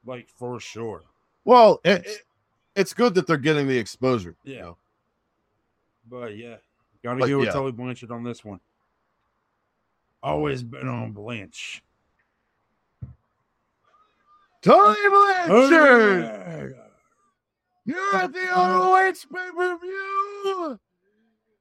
Like 0.06 0.27
for 0.30 0.60
sure. 0.60 1.01
well, 1.46 1.80
it, 1.84 2.06
it- 2.06 2.22
it's 2.75 2.94
good 2.94 3.13
that 3.15 3.25
they're 3.25 3.38
getting 3.38 3.68
the 3.70 3.77
exposure. 3.77 4.36
you 4.44 4.56
Yeah. 4.56 4.62
know. 4.62 4.77
But 6.10 6.36
yeah, 6.36 6.58
gotta 7.01 7.22
But 7.22 7.30
go 7.30 7.38
with 7.38 7.46
yeah. 7.48 7.54
Tully 7.54 7.72
Blanchard 7.72 8.12
on 8.12 8.24
this 8.24 8.44
one. 8.44 8.60
Always 10.22 10.62
been 10.63 10.88
on 10.88 11.12
Blanche. 11.13 11.82
Tony 14.65 15.10
Blanchard, 15.10 16.75
you're 17.86 18.15
at 18.15 18.34
the 18.34 18.39
ROH 18.39 19.13
pay 19.31 19.51
per 19.55 19.77
view, 19.77 20.79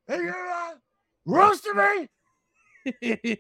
and 0.09 0.23
you're 0.23 0.47
not 0.47 0.79
roasting 1.27 1.77
me. 1.77 2.09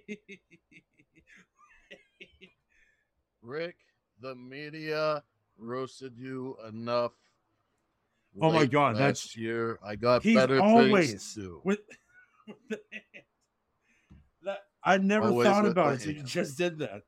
Rick, 3.42 3.76
the 4.20 4.34
media 4.34 5.22
roasted 5.58 6.18
you 6.18 6.56
enough. 6.68 7.12
Oh 8.42 8.52
my 8.52 8.66
God, 8.66 8.96
that's- 8.96 9.34
year. 9.34 9.78
I 9.82 9.96
got 9.96 10.22
He's 10.22 10.36
better 10.36 10.60
always 10.60 11.08
things 11.10 11.34
to 11.34 11.40
do. 11.40 11.60
with 11.64 11.80
that 14.42 14.60
I 14.82 14.98
never 14.98 15.28
Always 15.28 15.48
thought 15.48 15.64
about 15.64 15.94
it. 15.94 16.02
So 16.02 16.10
you 16.10 16.22
just 16.22 16.58
did 16.58 16.78
that. 16.80 17.02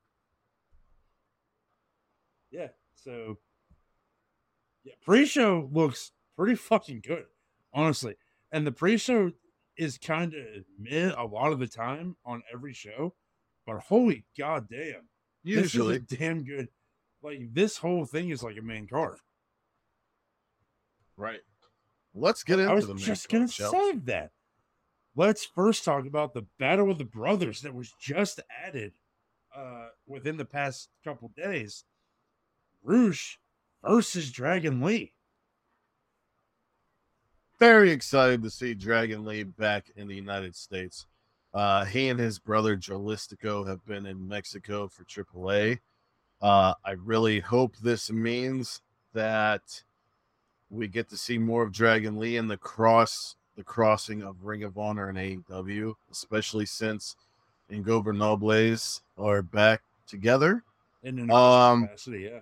Yeah. 2.51 2.67
So 2.95 3.37
yeah, 4.83 4.93
pre-show 5.03 5.69
looks 5.71 6.11
pretty 6.35 6.55
fucking 6.55 7.01
good, 7.05 7.25
honestly. 7.73 8.15
And 8.51 8.65
the 8.65 8.71
pre-show 8.71 9.31
is 9.77 9.97
kind 9.97 10.33
of 10.33 10.45
mid 10.79 11.11
a 11.11 11.23
lot 11.23 11.51
of 11.51 11.59
the 11.59 11.67
time 11.67 12.15
on 12.25 12.41
every 12.53 12.73
show, 12.73 13.13
but 13.65 13.79
holy 13.79 14.25
goddamn, 14.37 15.09
Usually, 15.43 15.99
this 15.99 16.11
is 16.11 16.13
a 16.13 16.17
damn 16.17 16.43
good. 16.43 16.69
Like 17.21 17.53
this 17.53 17.77
whole 17.77 18.05
thing 18.05 18.29
is 18.29 18.43
like 18.43 18.57
a 18.57 18.61
main 18.61 18.87
card. 18.87 19.19
right. 21.15 21.41
Let's 22.13 22.43
get 22.43 22.57
into 22.59 22.71
I 22.71 22.75
was 22.75 22.87
the 22.87 22.95
just 22.95 23.29
gonna 23.29 23.47
shall 23.47 23.71
say 23.71 23.91
that. 24.05 24.31
Let's 25.15 25.45
first 25.45 25.83
talk 25.83 26.05
about 26.05 26.33
the 26.33 26.45
Battle 26.57 26.89
of 26.89 26.97
the 26.97 27.05
Brothers 27.05 27.61
that 27.61 27.73
was 27.73 27.93
just 27.99 28.39
added 28.65 28.93
uh, 29.55 29.87
within 30.07 30.37
the 30.37 30.45
past 30.45 30.89
couple 31.03 31.31
days. 31.35 31.83
Rush 32.83 33.39
versus 33.83 34.31
Dragon 34.31 34.81
Lee. 34.81 35.13
very 37.59 37.89
excited 37.91 38.43
to 38.43 38.49
see 38.51 38.73
Dragon 38.75 39.25
Lee 39.25 39.43
back 39.43 39.89
in 39.95 40.07
the 40.07 40.15
United 40.15 40.55
States. 40.55 41.07
Uh, 41.53 41.85
he 41.85 42.07
and 42.09 42.19
his 42.19 42.37
brother 42.37 42.77
Dralístico 42.77 43.67
have 43.67 43.83
been 43.85 44.05
in 44.05 44.27
Mexico 44.27 44.87
for 44.87 45.03
AAA. 45.05 45.79
Uh, 46.39 46.75
I 46.85 46.91
really 46.91 47.39
hope 47.39 47.75
this 47.77 48.11
means 48.11 48.81
that 49.13 49.81
we 50.69 50.87
get 50.87 51.09
to 51.09 51.17
see 51.17 51.39
more 51.39 51.63
of 51.63 51.71
Dragon 51.71 52.19
Lee 52.19 52.37
in 52.37 52.47
the 52.47 52.57
cross, 52.57 53.35
the 53.55 53.63
crossing 53.63 54.21
of 54.21 54.43
Ring 54.43 54.63
of 54.63 54.77
Honor 54.77 55.09
and 55.09 55.17
AEW, 55.17 55.95
especially 56.11 56.67
since 56.67 57.15
Ingobernables 57.71 59.01
are 59.17 59.41
back 59.41 59.81
together. 60.05 60.63
In 61.01 61.17
an 61.17 61.31
Um, 61.31 61.83
capacity, 61.83 62.29
yeah. 62.31 62.41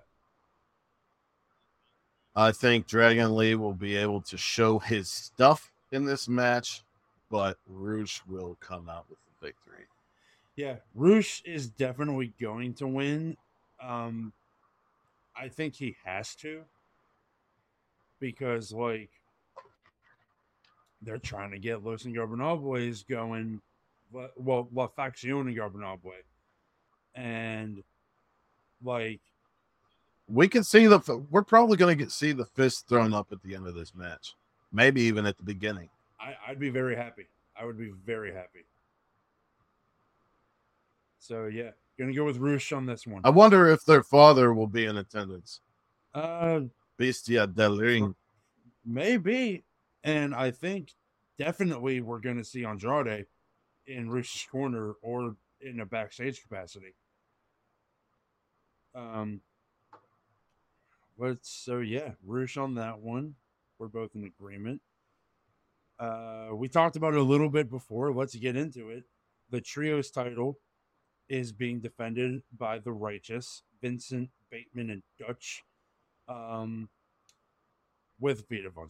I 2.36 2.52
think 2.52 2.88
Dragon 2.88 3.36
Lee 3.36 3.56
will 3.56 3.74
be 3.74 3.96
able 3.96 4.22
to 4.24 4.38
show 4.38 4.80
his 4.80 5.10
stuff 5.10 5.72
in 5.92 6.06
this 6.06 6.28
match, 6.28 6.84
but 7.30 7.58
Rush 7.68 8.22
will 8.28 8.58
come 8.60 8.90
out 8.90 9.06
with 9.10 9.20
the 9.26 9.48
victory. 9.48 9.86
Yeah, 10.56 10.76
Rush 10.94 11.42
is 11.46 11.70
definitely 11.70 12.34
going 12.40 12.74
to 12.76 12.88
win. 12.88 13.38
Um, 13.82 14.34
I 15.36 15.48
think 15.50 15.76
he 15.76 15.96
has 16.04 16.36
to 16.36 16.62
because, 18.20 18.72
like, 18.72 19.10
they're 21.02 21.18
trying 21.18 21.52
to 21.52 21.60
get 21.60 21.84
Los 21.84 22.04
Ingobernables 22.04 23.08
going. 23.08 23.62
Well, 24.12 24.70
La 24.74 24.88
Facción 24.88 25.54
Ingobernable, 25.54 26.12
and 27.16 27.84
like, 28.82 29.20
We 30.28 30.48
can 30.48 30.64
see 30.64 30.88
the. 30.88 31.26
We're 31.30 31.44
probably 31.44 31.78
going 31.78 31.98
to 31.98 32.04
get 32.04 32.12
see 32.12 32.32
the 32.32 32.46
fist 32.46 32.88
thrown 32.88 33.14
up 33.14 33.32
at 33.32 33.42
the 33.44 33.56
end 33.56 33.68
of 33.68 33.76
this 33.76 33.94
match, 33.96 34.36
maybe 34.72 35.02
even 35.02 35.26
at 35.26 35.38
the 35.38 35.44
beginning. 35.44 35.90
I, 36.20 36.36
I'd 36.48 36.60
be 36.60 36.70
very 36.70 36.96
happy. 36.96 37.28
I 37.60 37.66
would 37.66 37.78
be 37.78 37.92
very 38.06 38.34
happy. 38.34 38.66
So 41.20 41.46
yeah, 41.46 41.72
gonna 41.98 42.14
go 42.14 42.26
with 42.26 42.38
Rush 42.38 42.72
on 42.72 42.86
this 42.86 43.08
one. 43.08 43.22
I 43.24 43.30
wonder 43.30 43.70
if 43.70 43.86
their 43.86 44.04
father 44.04 44.54
will 44.54 44.68
be 44.68 44.86
in 44.86 44.98
attendance. 44.98 45.62
Uh, 46.14 46.62
Bestia 46.98 47.48
del 47.48 47.78
Ring. 47.78 48.16
Maybe. 48.86 49.64
And 50.04 50.36
I 50.36 50.52
think 50.52 50.94
definitely 51.38 52.02
we're 52.02 52.20
going 52.20 52.38
to 52.38 52.44
see 52.44 52.64
Andrade 52.64 53.26
in 53.88 54.10
Rush's 54.10 54.46
corner 54.50 54.94
or 55.02 55.36
in 55.62 55.80
a 55.80 55.86
backstage 55.86 56.42
capacity. 56.42 56.94
Um, 58.94 59.42
but 61.18 61.38
so 61.42 61.80
yeah, 61.80 62.12
Rush 62.24 62.58
on 62.58 62.76
that 62.76 63.00
one. 63.00 63.36
We're 63.80 63.88
both 63.88 64.16
in 64.16 64.24
agreement. 64.24 64.82
Uh, 66.00 66.50
we 66.54 66.68
talked 66.68 66.96
about 66.96 67.14
it 67.14 67.20
a 67.20 67.24
little 67.24 67.50
bit 67.50 67.70
before. 67.70 68.14
Let's 68.14 68.36
get 68.36 68.56
into 68.56 68.90
it. 68.90 69.04
The 69.50 69.62
trios 69.62 70.12
title 70.12 70.60
is 71.30 71.52
being 71.52 71.80
defended 71.80 72.42
by 72.58 72.80
the 72.80 72.92
righteous 72.92 73.64
Vincent 73.82 74.30
Bateman 74.50 74.90
and 74.90 75.04
Dutch. 75.20 75.64
Um, 76.28 76.90
with 78.20 78.48
Vita 78.50 78.70
Von. 78.70 78.88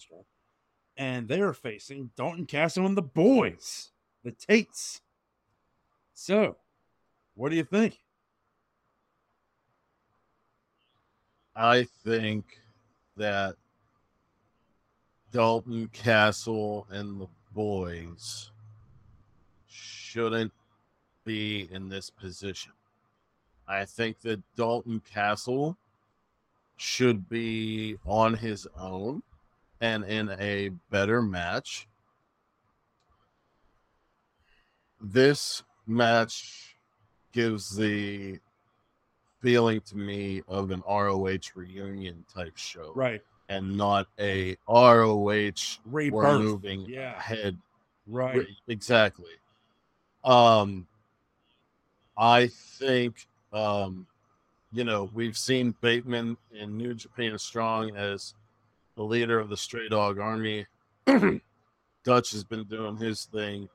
And 0.98 1.28
they 1.28 1.42
are 1.42 1.54
facing 1.54 2.12
Dalton 2.16 2.46
Castle 2.46 2.86
and 2.86 2.96
the 2.96 3.02
boys, 3.02 3.92
the 4.24 4.32
Tates. 4.32 5.02
So, 6.14 6.58
what 7.34 7.50
do 7.50 7.58
you 7.58 7.66
think? 7.66 8.00
I 11.56 11.84
think 11.84 12.60
that 13.16 13.56
Dalton 15.32 15.88
Castle 15.88 16.86
and 16.90 17.22
the 17.22 17.28
boys 17.54 18.52
shouldn't 19.68 20.52
be 21.24 21.68
in 21.72 21.88
this 21.88 22.10
position. 22.10 22.74
I 23.68 23.86
think 23.86 24.20
that 24.22 24.42
Dalton 24.56 25.02
Castle 25.02 25.78
should 26.76 27.30
be 27.30 27.98
on 28.06 28.34
his 28.34 28.68
own 28.78 29.24
and 29.80 30.04
in 30.04 30.30
a 30.40 30.70
better 30.90 31.22
match. 31.22 31.88
This 35.02 35.64
match 35.88 36.76
gives 37.32 37.76
the 37.76 38.40
feeling 39.42 39.82
to 39.82 39.98
me 39.98 40.42
of 40.48 40.72
an 40.72 40.82
ROH 40.88 41.52
reunion 41.56 42.26
type 42.34 42.58
show, 42.58 42.92
Right. 42.96 43.22
and 43.50 43.78
not 43.78 44.08
a 44.20 44.58
ROH 44.68 45.80
we're 45.86 46.10
moving 46.40 46.82
Yeah. 46.82 47.18
ahead 47.18 47.58
Right. 48.08 48.38
Right, 48.38 48.48
exactly. 48.68 49.32
Um, 50.24 50.88
I 52.18 52.48
think, 52.48 53.28
um, 53.52 54.08
you 54.72 54.84
know, 54.84 55.10
we've 55.14 55.38
seen 55.38 55.76
Bateman 55.82 56.38
in 56.52 56.78
New 56.78 56.94
Japan 56.94 57.38
Strong 57.40 57.96
as 57.96 58.36
the 58.96 59.04
leader 59.04 59.40
of 59.40 59.50
the 59.50 59.58
Stray 59.58 59.90
Dog 59.90 60.20
Army. 60.20 60.68
Dutch 62.04 62.32
has 62.32 62.44
been 62.44 62.66
doing 62.66 62.98
his 62.98 63.26
thing. 63.26 63.70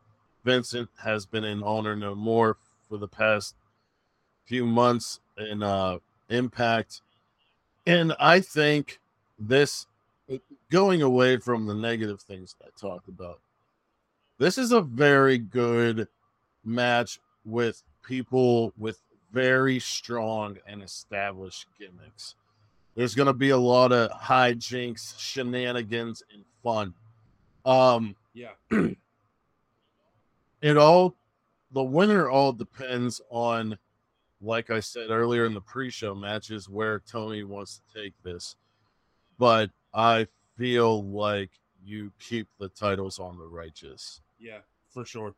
Vincent 0.44 0.88
has 1.02 1.26
been 1.26 1.44
in 1.44 1.62
Honor 1.62 1.96
No 1.96 2.14
More 2.14 2.56
for 2.88 2.96
the 2.98 3.08
past 3.08 3.54
few 4.46 4.64
months 4.64 5.20
in 5.40 5.62
uh, 5.62 5.98
Impact. 6.28 7.02
And 7.86 8.14
I 8.20 8.40
think 8.40 9.00
this, 9.38 9.86
going 10.70 11.02
away 11.02 11.38
from 11.38 11.66
the 11.66 11.74
negative 11.74 12.20
things 12.20 12.54
I 12.62 12.68
talked 12.78 13.08
about, 13.08 13.40
this 14.38 14.58
is 14.58 14.72
a 14.72 14.80
very 14.80 15.38
good 15.38 16.08
match 16.64 17.20
with 17.44 17.82
people 18.02 18.72
with 18.78 19.00
very 19.32 19.78
strong 19.78 20.58
and 20.66 20.82
established 20.82 21.66
gimmicks. 21.78 22.34
There's 22.94 23.14
going 23.14 23.26
to 23.26 23.32
be 23.32 23.50
a 23.50 23.56
lot 23.56 23.92
of 23.92 24.10
hijinks, 24.10 25.18
shenanigans, 25.18 26.22
and 26.32 26.44
fun. 26.62 26.94
Um, 27.64 28.16
Yeah. 28.34 28.50
it 30.62 30.76
all, 30.76 31.14
the 31.72 31.82
winner 31.82 32.28
all 32.28 32.52
depends 32.52 33.20
on, 33.30 33.78
like 34.40 34.70
I 34.70 34.80
said 34.80 35.10
earlier 35.10 35.44
in 35.46 35.54
the 35.54 35.60
pre-show 35.60 36.14
matches, 36.14 36.68
where 36.68 37.00
Tony 37.00 37.44
wants 37.44 37.80
to 37.80 38.02
take 38.02 38.14
this. 38.22 38.56
But 39.38 39.70
I 39.94 40.26
feel 40.56 41.04
like 41.04 41.50
you 41.84 42.12
keep 42.18 42.48
the 42.58 42.68
titles 42.68 43.18
on 43.18 43.38
the 43.38 43.46
righteous. 43.46 44.20
Yeah. 44.38 44.58
For 44.90 45.04
sure. 45.04 45.34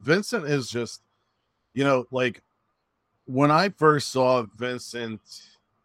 Vincent 0.00 0.46
is 0.46 0.70
just, 0.70 1.02
you 1.74 1.84
know, 1.84 2.06
like 2.10 2.42
when 3.24 3.50
I 3.50 3.68
first 3.70 4.10
saw 4.10 4.44
Vincent 4.56 5.20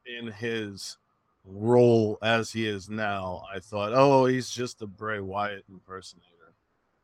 in 0.05 0.27
his 0.27 0.97
role 1.45 2.17
as 2.21 2.51
he 2.51 2.67
is 2.67 2.89
now, 2.89 3.43
I 3.53 3.59
thought, 3.59 3.91
oh, 3.93 4.25
he's 4.25 4.49
just 4.49 4.81
a 4.81 4.87
Bray 4.87 5.19
Wyatt 5.19 5.65
impersonator. 5.69 6.53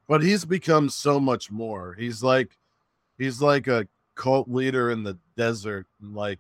But 0.08 0.24
he's 0.24 0.46
become 0.46 0.90
so 0.90 1.20
much 1.20 1.52
more. 1.52 1.94
He's 1.94 2.24
like, 2.24 2.58
he's 3.20 3.40
like 3.42 3.68
a 3.68 3.88
cult 4.16 4.50
leader 4.50 4.90
in 4.90 5.04
the 5.04 5.18
desert, 5.38 5.86
like 6.02 6.40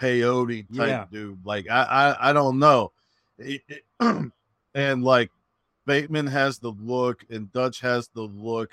peyote 0.00 0.66
type 0.76 0.88
Yeah. 0.88 1.06
dude. 1.10 1.44
Like 1.44 1.68
I, 1.68 1.82
I, 2.20 2.30
I 2.30 2.32
don't 2.32 2.58
know. 2.60 2.92
It- 3.38 3.62
it- 3.68 4.32
and 4.74 5.02
like 5.04 5.30
Bateman 5.86 6.28
has 6.28 6.58
the 6.58 6.70
look, 6.70 7.24
and 7.28 7.52
Dutch 7.52 7.80
has 7.80 8.08
the 8.14 8.22
look 8.22 8.70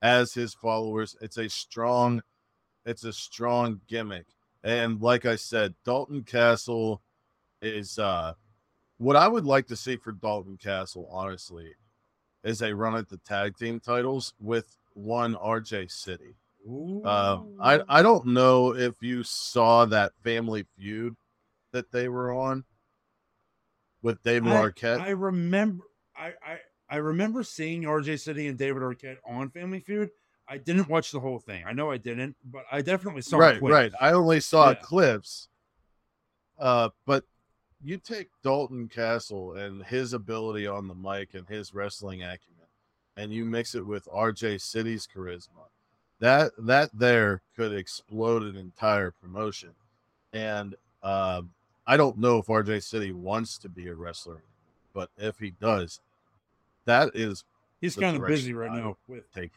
as 0.00 0.32
his 0.34 0.54
followers. 0.54 1.16
It's 1.20 1.36
a 1.38 1.48
strong, 1.48 2.22
it's 2.86 3.04
a 3.04 3.12
strong 3.12 3.80
gimmick. 3.88 4.26
And 4.64 5.00
like 5.02 5.26
I 5.26 5.34
said, 5.36 5.74
Dalton 5.84 6.22
Castle 6.22 7.02
is 7.60 7.98
uh 7.98 8.34
what 8.98 9.16
I 9.16 9.26
would 9.26 9.44
like 9.44 9.66
to 9.68 9.76
see 9.76 9.96
for 9.96 10.12
Dalton 10.12 10.56
Castle, 10.56 11.08
honestly, 11.10 11.72
is 12.44 12.62
a 12.62 12.74
run 12.74 12.94
at 12.94 13.08
the 13.08 13.16
tag 13.18 13.56
team 13.56 13.80
titles 13.80 14.34
with 14.40 14.76
one 14.94 15.34
RJ 15.34 15.90
City. 15.90 16.34
Um, 16.68 17.56
I 17.60 17.80
I 17.88 18.02
don't 18.02 18.26
know 18.26 18.74
if 18.74 18.94
you 19.02 19.22
saw 19.24 19.84
that 19.86 20.12
family 20.22 20.64
feud 20.76 21.16
that 21.72 21.90
they 21.90 22.08
were 22.08 22.32
on 22.32 22.64
with 24.02 24.22
David 24.22 24.52
I- 24.52 24.62
Arquette. 24.62 25.00
I 25.00 25.10
remember 25.10 25.84
I, 26.16 26.32
I 26.44 26.58
I 26.88 26.96
remember 26.96 27.42
seeing 27.42 27.82
RJ 27.82 28.20
City 28.20 28.46
and 28.46 28.56
David 28.58 28.82
Arquette 28.82 29.16
on 29.26 29.50
Family 29.50 29.80
Feud. 29.80 30.10
I 30.48 30.58
didn't 30.58 30.88
watch 30.88 31.10
the 31.10 31.20
whole 31.20 31.38
thing. 31.38 31.64
I 31.66 31.72
know 31.72 31.90
I 31.90 31.96
didn't, 31.96 32.36
but 32.44 32.64
I 32.70 32.82
definitely 32.82 33.22
saw 33.22 33.38
right, 33.38 33.58
clips. 33.58 33.72
right. 33.72 33.92
I 34.00 34.12
only 34.12 34.40
saw 34.40 34.68
Yeah. 34.70 34.74
clips. 34.74 35.48
Uh, 36.58 36.90
but 37.06 37.24
you 37.82 37.96
take 37.96 38.28
Dalton 38.44 38.88
Castle 38.88 39.54
and 39.54 39.82
his 39.84 40.12
ability 40.12 40.66
on 40.66 40.86
the 40.86 40.94
mic 40.94 41.34
and 41.34 41.48
his 41.48 41.72
wrestling 41.74 42.22
acumen, 42.22 42.66
and 43.16 43.32
you 43.32 43.44
mix 43.44 43.74
it 43.74 43.84
with 43.86 44.06
RJ 44.12 44.60
City's 44.60 45.08
charisma. 45.12 45.68
That 46.22 46.52
that 46.56 46.90
there 46.94 47.42
could 47.56 47.72
explode 47.72 48.44
an 48.44 48.56
entire 48.56 49.10
promotion. 49.10 49.70
And 50.32 50.76
um, 51.02 51.50
I 51.84 51.96
don't 51.96 52.16
know 52.16 52.38
if 52.38 52.46
RJ 52.46 52.84
City 52.84 53.10
wants 53.10 53.58
to 53.58 53.68
be 53.68 53.88
a 53.88 53.94
wrestler, 53.96 54.44
but 54.94 55.10
if 55.18 55.40
he 55.40 55.50
does, 55.50 55.98
that 56.84 57.10
is 57.14 57.42
He's 57.80 57.96
kind 57.96 58.16
of 58.16 58.24
busy 58.24 58.52
right 58.52 58.70
I 58.70 58.76
now 58.78 58.96
with 59.08 59.24
take 59.34 59.50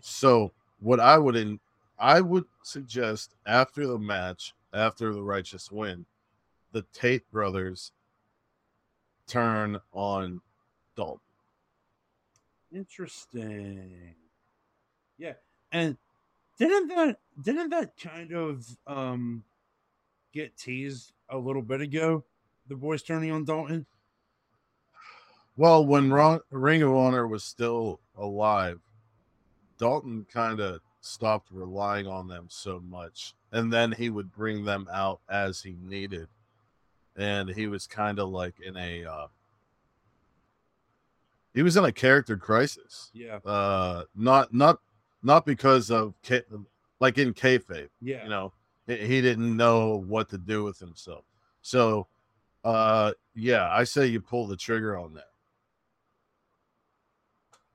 So 0.00 0.50
what 0.80 0.98
I 0.98 1.16
would 1.16 1.36
in 1.36 1.60
I 1.96 2.20
would 2.20 2.46
suggest 2.64 3.36
after 3.46 3.86
the 3.86 4.00
match, 4.00 4.52
after 4.74 5.14
the 5.14 5.22
righteous 5.22 5.70
win, 5.70 6.06
the 6.72 6.84
Tate 6.92 7.30
brothers 7.30 7.92
turn 9.28 9.80
on 9.92 10.40
Dalton. 10.96 11.20
interesting. 12.74 14.16
Yeah, 15.18 15.34
and 15.72 15.96
didn't 16.58 16.88
that 16.88 17.18
didn't 17.40 17.70
that 17.70 17.96
kind 17.96 18.32
of 18.32 18.66
um 18.86 19.44
get 20.32 20.56
teased 20.56 21.12
a 21.28 21.38
little 21.38 21.62
bit 21.62 21.80
ago? 21.80 22.24
The 22.68 22.76
boys 22.76 23.02
turning 23.02 23.30
on 23.30 23.44
Dalton. 23.44 23.86
Well, 25.56 25.86
when 25.86 26.10
Ron, 26.10 26.40
Ring 26.50 26.82
of 26.82 26.92
Honor 26.92 27.26
was 27.26 27.42
still 27.42 28.00
alive, 28.16 28.80
Dalton 29.78 30.26
kind 30.30 30.60
of 30.60 30.80
stopped 31.00 31.48
relying 31.50 32.06
on 32.06 32.28
them 32.28 32.46
so 32.48 32.80
much, 32.80 33.34
and 33.52 33.72
then 33.72 33.92
he 33.92 34.10
would 34.10 34.32
bring 34.32 34.64
them 34.64 34.86
out 34.92 35.20
as 35.30 35.62
he 35.62 35.76
needed, 35.80 36.28
and 37.16 37.48
he 37.48 37.68
was 37.68 37.86
kind 37.86 38.18
of 38.18 38.28
like 38.28 38.60
in 38.60 38.76
a 38.76 39.04
uh, 39.04 39.26
he 41.54 41.62
was 41.62 41.76
in 41.76 41.84
a 41.84 41.92
character 41.92 42.36
crisis. 42.36 43.10
Yeah, 43.14 43.36
uh 43.44 44.04
not 44.14 44.52
not 44.52 44.80
not 45.26 45.44
because 45.44 45.90
of 45.90 46.14
like 47.00 47.18
in 47.18 47.34
kayfabe 47.34 47.88
yeah. 48.00 48.22
you 48.22 48.30
know 48.30 48.52
he, 48.86 49.20
didn't 49.20 49.56
know 49.56 50.04
what 50.06 50.28
to 50.28 50.38
do 50.38 50.62
with 50.62 50.78
himself 50.78 51.24
so 51.60 52.06
uh 52.64 53.12
yeah 53.34 53.68
i 53.72 53.82
say 53.82 54.06
you 54.06 54.20
pull 54.20 54.46
the 54.46 54.56
trigger 54.56 54.96
on 54.96 55.12
that 55.14 55.30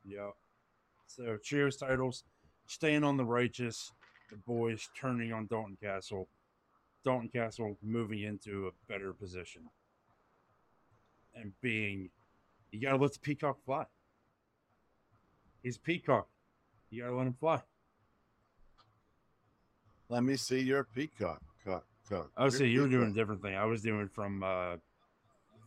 Yeah. 0.05 0.31
So 1.07 1.37
cheers 1.37 1.77
titles, 1.77 2.23
staying 2.67 3.03
on 3.03 3.17
the 3.17 3.25
righteous, 3.25 3.91
the 4.29 4.37
boys 4.37 4.89
turning 4.99 5.33
on 5.33 5.47
Dalton 5.47 5.77
Castle, 5.81 6.29
Dalton 7.03 7.29
Castle 7.29 7.77
moving 7.83 8.21
into 8.21 8.67
a 8.67 8.91
better 8.91 9.13
position. 9.13 9.63
And 11.35 11.51
being 11.61 12.09
you 12.71 12.81
gotta 12.81 12.97
let 12.97 13.13
the 13.13 13.19
peacock 13.19 13.57
fly. 13.65 13.85
He's 15.63 15.77
peacock. 15.77 16.27
You 16.91 17.03
gotta 17.03 17.15
let 17.15 17.27
him 17.27 17.33
fly. 17.33 17.61
let 20.09 20.23
me 20.23 20.35
see 20.35 20.59
your 20.59 20.83
peacock 20.83 21.41
cock, 21.65 21.85
cock. 22.09 22.29
Your 22.37 22.51
saying 22.51 22.71
you 22.71 22.81
were 22.81 22.87
doing 22.89 23.11
a 23.11 23.13
different 23.13 23.41
thing. 23.41 23.55
I 23.55 23.65
was 23.65 23.81
doing 23.81 24.09
from 24.09 24.43
uh 24.43 24.75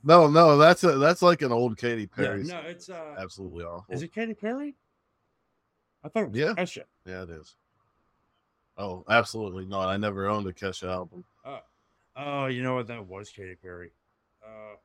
no 0.05 0.29
no 0.29 0.59
that's 0.59 0.85
a 0.85 0.99
that's 0.99 1.23
like 1.23 1.41
an 1.43 1.51
old 1.51 1.79
Katy 1.79 2.03
yeah, 2.03 2.07
Perry 2.15 2.45
no, 2.45 2.61
it's 2.61 2.91
uh 2.91 3.15
absolutely 3.19 3.65
awful 3.65 3.95
is 3.95 4.03
it 4.03 4.13
Katy 4.15 4.35
Perry? 4.35 4.75
I 6.05 6.09
thought 6.11 6.25
it 6.25 6.31
was 6.31 6.39
Yeah. 6.39 6.53
Kesha. 6.55 6.83
yeah 7.07 7.23
it 7.23 7.31
is 7.31 7.57
oh 8.77 9.05
absolutely 9.09 9.65
not 9.65 9.89
i 9.89 9.97
never 9.97 10.27
owned 10.29 10.47
a 10.47 10.53
kesha 10.53 10.89
album 10.89 11.25
Oh, 12.17 12.47
you 12.47 12.63
know 12.63 12.77
what? 12.77 12.87
That 12.87 13.09
was 13.09 13.29
Katy 13.31 13.57
Perry. 13.57 13.91
Uh 14.41 14.77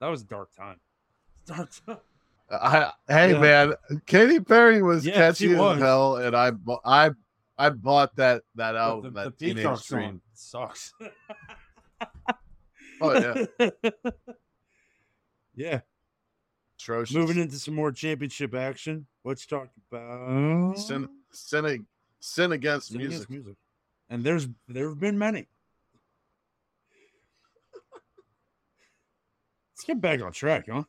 that 0.00 0.08
was 0.08 0.22
a 0.22 0.24
dark 0.24 0.54
time. 0.54 0.80
Dark 1.46 1.70
time. 1.86 1.98
I, 2.62 2.92
hey 3.08 3.32
Yeah. 3.32 3.38
man, 3.40 3.74
Katy 4.06 4.40
Perry 4.40 4.82
was 4.82 5.06
Yeah, 5.06 5.14
catchy 5.14 5.48
she 5.48 5.54
as 5.54 5.78
hell, 5.78 6.16
and 6.16 6.34
I 6.36 6.52
I 6.84 7.10
I 7.58 7.70
bought 7.70 8.16
that 8.16 8.42
that 8.56 8.76
album, 8.76 9.14
the, 9.14 9.24
that 9.24 9.38
the 9.38 9.46
Teenage 9.46 9.56
Peacock 9.64 9.78
song 9.80 10.20
sucks. 10.34 10.92
Oh 13.00 13.12
yeah, 13.12 13.70
yeah. 15.54 15.80
atrocious. 16.78 17.14
Moving 17.14 17.38
into 17.38 17.56
some 17.56 17.74
more 17.74 17.90
championship 17.90 18.54
action. 18.54 19.06
Let's 19.24 19.46
talk 19.46 19.68
about 19.90 20.78
Sen- 20.78 21.08
Senate 21.32 21.82
sin 22.20 22.52
against 22.52 22.88
Sin 22.88 22.98
music. 22.98 23.14
against 23.16 23.30
music. 23.30 23.56
And 24.08 24.22
there's 24.22 24.48
there 24.68 24.88
have 24.88 25.00
been 25.00 25.18
many. 25.18 25.48
Let's 29.76 29.84
get 29.86 30.00
back 30.00 30.22
on 30.22 30.32
track, 30.32 30.66
huh? 30.70 30.84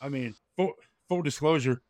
I 0.00 0.08
mean, 0.08 0.34
full, 0.56 0.74
full 1.08 1.22
disclosure, 1.22 1.82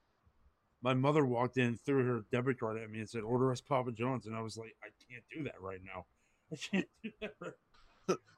my 0.82 0.94
mother 0.94 1.26
walked 1.26 1.58
in, 1.58 1.76
threw 1.84 2.04
her 2.04 2.24
debit 2.32 2.58
card 2.60 2.78
at 2.78 2.90
me, 2.90 3.00
and 3.00 3.08
said, 3.08 3.22
"Order 3.22 3.52
us 3.52 3.60
Papa 3.60 3.92
John's," 3.92 4.26
and 4.26 4.34
I 4.36 4.40
was 4.40 4.56
like, 4.56 4.74
"I 4.82 4.88
can't 5.10 5.24
do 5.34 5.42
that 5.44 5.60
right 5.60 5.80
now. 5.84 6.06
I 6.52 6.56
can't 6.56 6.88
do 7.02 7.10
that." 7.20 7.34
Right. 7.40 7.52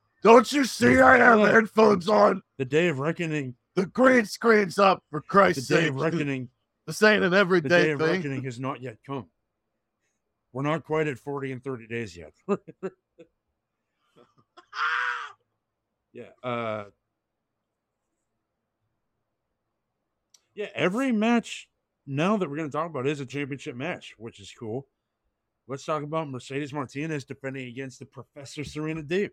Don't 0.22 0.50
you 0.52 0.64
see 0.64 0.98
I 1.00 1.16
have 1.18 1.40
headphones 1.40 2.09
on? 2.09 2.42
The 2.59 2.64
day 2.64 2.88
of 2.88 2.98
reckoning, 2.98 3.54
The 3.74 3.87
green 3.87 4.26
screen's 4.26 4.78
up 4.78 5.02
for 5.11 5.20
Christ's 5.22 5.68
sake. 5.68 5.76
the 5.76 5.80
day 5.83 5.87
sake. 5.87 5.90
of 5.90 5.96
reckoning, 6.00 6.48
This 6.87 7.02
ain't 7.02 7.24
an 7.24 7.30
the 7.30 7.37
everyday 7.38 7.68
day 7.68 7.90
of 7.92 8.00
thing. 8.00 8.11
reckoning 8.11 8.42
has 8.44 8.59
not 8.61 8.83
yet 8.83 8.98
come. 9.06 9.26
We're 10.52 10.62
not 10.62 10.85
quite 10.85 11.06
at 11.06 11.18
forty 11.18 11.52
and 11.52 11.62
thirty 11.62 11.87
days 11.87 12.16
yet. 12.16 12.33
yeah. 16.12 16.25
Uh, 16.42 16.85
yeah. 20.55 20.68
Every 20.75 21.12
match 21.12 21.68
now 22.07 22.37
that 22.37 22.49
we're 22.49 22.57
going 22.57 22.70
to 22.70 22.77
talk 22.77 22.88
about 22.88 23.07
is 23.07 23.20
a 23.20 23.27
championship 23.27 23.77
match, 23.77 24.14
which 24.18 24.40
is 24.40 24.53
cool. 24.59 24.87
Let's 25.68 25.85
talk 25.85 26.03
about 26.03 26.29
Mercedes 26.29 26.73
Martinez 26.73 27.25
defending 27.25 27.68
against 27.68 28.01
the 28.01 28.07
Professor 28.07 28.64
Serena 28.64 29.03
Deeb. 29.03 29.31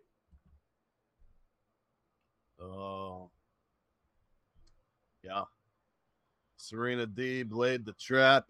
Oh, 2.60 3.30
yeah. 5.24 5.44
Serena 6.56 7.06
Deeb 7.06 7.52
laid 7.52 7.84
the 7.84 7.92
trap, 7.92 8.46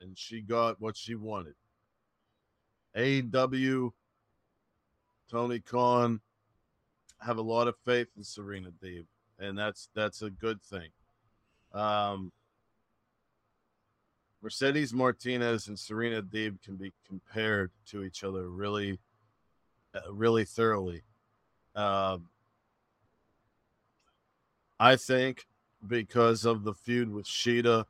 and 0.00 0.16
she 0.16 0.40
got 0.40 0.80
what 0.80 0.96
she 0.96 1.14
wanted. 1.14 1.54
AW, 2.96 3.90
Tony 5.28 5.58
Khan 5.58 6.20
have 7.20 7.38
a 7.38 7.42
lot 7.42 7.68
of 7.68 7.76
faith 7.84 8.08
in 8.16 8.24
Serena 8.24 8.70
Deeb, 8.82 9.06
and 9.38 9.58
that's 9.58 9.88
that's 9.94 10.22
a 10.22 10.30
good 10.30 10.62
thing. 10.62 10.88
Um, 11.72 12.32
Mercedes 14.42 14.92
Martinez 14.92 15.68
and 15.68 15.78
Serena 15.78 16.22
Deeb 16.22 16.62
can 16.62 16.76
be 16.76 16.92
compared 17.06 17.70
to 17.86 18.04
each 18.04 18.22
other 18.22 18.48
really, 18.48 18.98
uh, 19.94 20.12
really 20.12 20.44
thoroughly. 20.44 21.02
Um, 21.74 22.28
I 24.78 24.96
think 24.96 25.46
because 25.86 26.44
of 26.44 26.64
the 26.64 26.74
feud 26.74 27.10
with 27.10 27.26
Shida, 27.26 27.86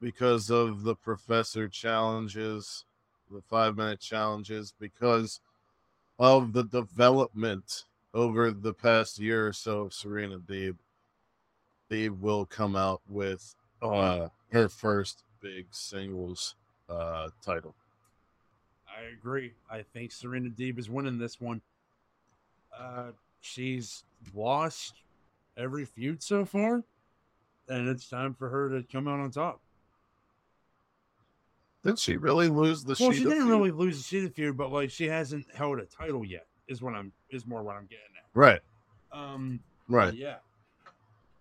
because 0.00 0.50
of 0.50 0.84
the 0.84 0.94
professor 0.94 1.68
challenges, 1.68 2.84
the 3.30 3.42
five 3.42 3.76
minute 3.76 4.00
challenges, 4.00 4.72
because 4.78 5.40
of 6.18 6.54
the 6.54 6.64
development 6.64 7.84
over 8.14 8.52
the 8.52 8.72
past 8.72 9.18
year 9.18 9.48
or 9.48 9.52
so 9.52 9.82
of 9.82 9.92
Serena 9.92 10.38
Deeb, 10.38 10.76
Deeb 11.90 12.18
will 12.20 12.46
come 12.46 12.76
out 12.76 13.02
with 13.08 13.54
uh, 13.82 14.28
her 14.52 14.68
first 14.68 15.24
big 15.40 15.66
singles 15.70 16.54
uh, 16.88 17.28
title. 17.44 17.74
I 18.88 19.12
agree. 19.12 19.52
I 19.68 19.82
think 19.82 20.12
Serena 20.12 20.48
Deeb 20.48 20.78
is 20.78 20.88
winning 20.88 21.18
this 21.18 21.40
one. 21.40 21.60
Uh, 22.78 23.10
she's 23.40 24.04
lost 24.32 24.94
every 25.56 25.84
feud 25.84 26.22
so 26.22 26.44
far, 26.44 26.84
and 27.68 27.88
it's 27.88 28.08
time 28.08 28.34
for 28.34 28.48
her 28.48 28.68
to 28.70 28.84
come 28.90 29.08
out 29.08 29.20
on 29.20 29.30
top. 29.30 29.60
Did 31.82 31.98
she 31.98 32.16
really 32.16 32.48
lose 32.48 32.82
the 32.82 32.96
well, 32.98 33.12
she 33.12 33.24
didn't 33.24 33.40
feud? 33.40 33.50
really 33.50 33.70
lose 33.70 34.08
the 34.08 34.16
Shida 34.16 34.32
feud, 34.32 34.56
but 34.56 34.72
like 34.72 34.90
she 34.90 35.06
hasn't 35.06 35.46
held 35.54 35.80
a 35.80 35.84
title 35.84 36.24
yet. 36.24 36.46
Is 36.66 36.80
what 36.80 36.94
I'm 36.94 37.12
is 37.34 37.46
more 37.46 37.62
what 37.62 37.76
I'm 37.76 37.86
getting 37.86 38.04
at. 38.16 38.24
Right, 38.34 38.60
Um, 39.12 39.60
right. 39.88 40.14
yeah, 40.14 40.36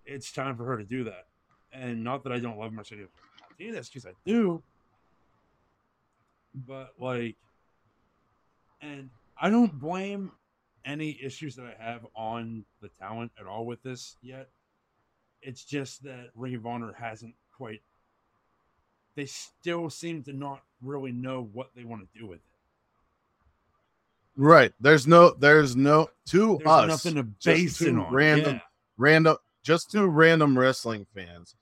it's 0.05 0.31
time 0.31 0.55
for 0.57 0.65
her 0.65 0.77
to 0.77 0.83
do 0.83 1.03
that. 1.05 1.27
And 1.71 2.03
not 2.03 2.23
that 2.23 2.31
I 2.31 2.39
don't 2.39 2.57
love 2.59 2.71
Mercedes 2.71 3.07
Martinez, 3.39 3.89
because 3.89 4.05
I 4.05 4.11
do, 4.25 4.61
but 6.53 6.93
like, 6.99 7.35
and 8.81 9.09
I 9.37 9.49
don't 9.49 9.79
blame 9.79 10.31
any 10.85 11.17
issues 11.23 11.55
that 11.55 11.65
I 11.65 11.83
have 11.83 12.05
on 12.15 12.65
the 12.81 12.89
talent 12.99 13.31
at 13.39 13.47
all 13.47 13.65
with 13.65 13.81
this 13.81 14.17
yet. 14.21 14.49
It's 15.41 15.63
just 15.63 16.03
that 16.03 16.29
Ring 16.35 16.55
of 16.55 16.65
Honor 16.65 16.93
hasn't 16.93 17.35
quite. 17.57 17.81
They 19.15 19.25
still 19.25 19.89
seem 19.89 20.23
to 20.23 20.33
not 20.33 20.61
really 20.81 21.11
know 21.11 21.49
what 21.53 21.69
they 21.75 21.83
want 21.83 22.01
to 22.01 22.19
do 22.19 22.27
with 22.27 22.39
it. 22.39 22.43
Right. 24.35 24.73
There's 24.79 25.05
no 25.07 25.31
there's 25.31 25.75
no 25.75 26.09
to 26.27 26.57
There's 26.57 26.67
us 26.67 27.05
nothing 27.05 27.15
to 27.15 27.23
base 27.23 27.81
it 27.81 27.95
on. 27.97 28.11
random 28.13 28.55
Yeah. 28.55 28.61
random 28.97 29.37
just 29.63 29.91
two 29.91 30.07
random 30.07 30.57
wrestling 30.57 31.05
fans. 31.13 31.55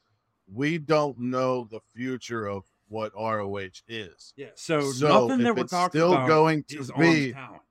We 0.51 0.77
don't 0.77 1.17
know 1.19 1.65
the 1.69 1.79
future 1.93 2.45
of 2.47 2.63
what 2.87 3.13
ROH 3.15 3.69
is. 3.87 4.33
Yeah, 4.35 4.47
so, 4.55 4.91
So 4.91 5.27
nothing 5.27 5.39
if 5.41 5.45
that 5.45 5.55
we're 5.55 5.61
it's 5.63 5.71
talking 5.71 5.99
still 5.99 6.13
about 6.13 6.27
going 6.27 6.63
to 6.65 6.83
be- 6.99 7.31
talent. 7.33 7.61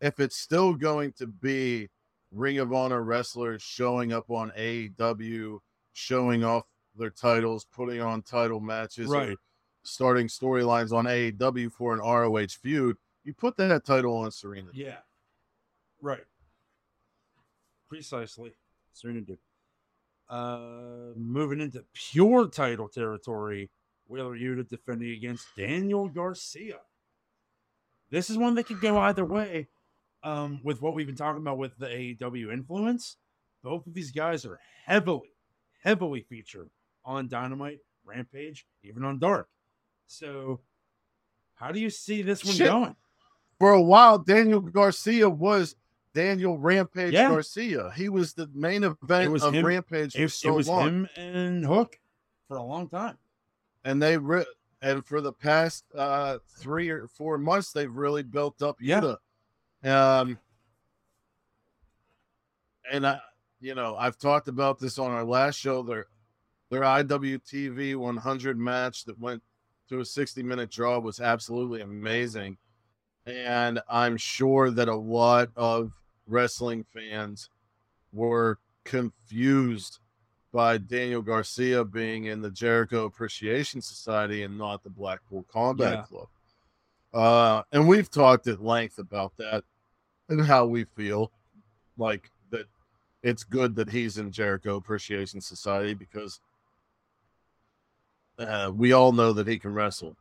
If 0.00 0.20
it's 0.20 0.36
still 0.36 0.74
going 0.74 1.12
to 1.14 1.26
be 1.26 1.88
Ring 2.30 2.58
of 2.58 2.72
Honor 2.72 3.02
wrestlers 3.02 3.62
showing 3.62 4.12
up 4.12 4.30
on 4.30 4.52
AEW, 4.56 5.58
showing 5.94 6.44
off 6.44 6.64
their 6.94 7.10
titles, 7.10 7.64
putting 7.72 8.00
on 8.02 8.22
title 8.22 8.60
matches, 8.60 9.08
Right. 9.08 9.38
starting 9.84 10.28
storylines 10.28 10.92
on 10.92 11.06
AEW 11.06 11.70
for 11.70 11.94
an 11.94 12.00
ROH 12.00 12.56
feud, 12.60 12.98
you 13.26 13.34
put 13.34 13.56
that 13.56 13.84
title 13.84 14.16
on 14.16 14.30
Serena. 14.30 14.68
Yeah. 14.72 14.98
Right. 16.00 16.24
Precisely. 17.88 18.52
Serena 18.92 19.20
Duke. 19.20 19.40
Uh, 20.28 21.12
moving 21.16 21.60
into 21.60 21.84
pure 21.92 22.48
title 22.48 22.88
territory, 22.88 23.68
Wheeler 24.06 24.36
Yuta 24.36 24.68
defending 24.68 25.10
against 25.10 25.46
Daniel 25.56 26.08
Garcia. 26.08 26.78
This 28.10 28.30
is 28.30 28.38
one 28.38 28.54
that 28.54 28.66
could 28.66 28.80
go 28.80 28.96
either 28.98 29.24
way. 29.24 29.68
Um, 30.22 30.60
with 30.64 30.80
what 30.80 30.94
we've 30.94 31.06
been 31.06 31.16
talking 31.16 31.42
about 31.42 31.58
with 31.58 31.78
the 31.78 31.86
AEW 31.86 32.52
influence, 32.52 33.16
both 33.62 33.86
of 33.86 33.94
these 33.94 34.10
guys 34.10 34.44
are 34.44 34.58
heavily, 34.84 35.32
heavily 35.82 36.20
featured 36.28 36.70
on 37.04 37.28
Dynamite, 37.28 37.80
Rampage, 38.04 38.66
even 38.82 39.04
on 39.04 39.18
Dark. 39.18 39.48
So, 40.06 40.60
how 41.54 41.70
do 41.70 41.78
you 41.78 41.90
see 41.90 42.22
this 42.22 42.44
one 42.44 42.54
Shit. 42.54 42.66
going? 42.66 42.96
For 43.58 43.72
a 43.72 43.82
while, 43.82 44.18
Daniel 44.18 44.60
Garcia 44.60 45.28
was 45.28 45.76
Daniel 46.14 46.58
Rampage 46.58 47.12
Yeah. 47.12 47.28
Garcia. 47.28 47.92
He 47.96 48.08
was 48.08 48.32
the 48.34 48.48
main 48.54 48.84
event 48.84 49.42
of 49.42 49.54
him- 49.54 49.64
Rampage 49.66 50.14
for 50.14 50.22
It, 50.22 50.28
so 50.30 50.48
it 50.48 50.52
was 50.56 50.68
long, 50.68 50.86
him 50.88 51.08
and 51.16 51.64
Hook 51.64 51.98
for 52.48 52.56
a 52.56 52.62
long 52.62 52.88
time. 52.88 53.18
and 53.84 54.02
they 54.02 54.16
re- 54.16 54.46
and 54.82 55.04
for 55.04 55.20
the 55.20 55.32
past 55.32 55.84
uh, 55.94 56.38
three 56.58 56.88
or 56.90 57.06
four 57.08 57.38
months, 57.38 57.72
they've 57.72 57.94
really 57.94 58.22
built 58.22 58.62
up 58.62 58.76
Yeah. 58.80 59.00
Yuta. 59.82 59.90
Um, 59.90 60.38
and 62.90 63.06
I, 63.06 63.20
you 63.60 63.74
know, 63.74 63.96
I've 63.96 64.18
talked 64.18 64.48
about 64.48 64.78
this 64.78 64.98
on 64.98 65.10
our 65.10 65.24
last 65.24 65.56
show. 65.56 65.82
Their 65.82 66.06
their 66.70 66.82
IWTV 66.82 67.94
100 67.96 68.58
match 68.58 69.04
that 69.04 69.18
went 69.18 69.42
to 69.88 70.00
a 70.00 70.04
60 70.04 70.42
minute 70.42 70.70
draw 70.70 70.98
was 70.98 71.20
absolutely 71.20 71.80
amazing. 71.80 72.58
And 73.26 73.80
I'm 73.88 74.16
sure 74.16 74.70
that 74.70 74.88
a 74.88 74.94
lot 74.94 75.48
of 75.56 75.92
wrestling 76.26 76.84
fans 76.84 77.50
were 78.12 78.58
confused 78.84 79.98
by 80.52 80.78
Daniel 80.78 81.22
Garcia 81.22 81.84
being 81.84 82.26
in 82.26 82.40
the 82.40 82.50
Jericho 82.50 83.04
Appreciation 83.04 83.82
Society 83.82 84.44
and 84.44 84.56
not 84.56 84.82
the 84.82 84.90
Blackpool 84.90 85.44
Combat 85.52 85.92
Yeah. 85.92 86.04
Club. 86.04 86.28
Uh, 87.12 87.62
and 87.72 87.88
we've 87.88 88.10
talked 88.10 88.46
at 88.46 88.62
length 88.62 88.98
about 88.98 89.36
that 89.38 89.64
and 90.28 90.44
how 90.44 90.66
we 90.66 90.84
feel 90.84 91.30
like 91.98 92.30
that 92.50 92.66
it's 93.22 93.42
good 93.42 93.74
that 93.76 93.90
he's 93.90 94.18
in 94.18 94.30
Jericho 94.30 94.76
Appreciation 94.76 95.40
Society 95.40 95.94
because 95.94 96.40
uh, 98.38 98.70
we 98.74 98.92
all 98.92 99.12
know 99.12 99.32
that 99.32 99.46
he 99.46 99.58
can 99.58 99.72
wrestle. 99.72 100.16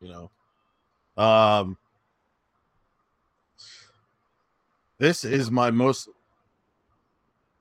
You 0.00 0.08
know, 0.08 0.30
um, 1.20 1.76
this 4.98 5.22
is 5.24 5.50
my 5.50 5.70
most. 5.70 6.08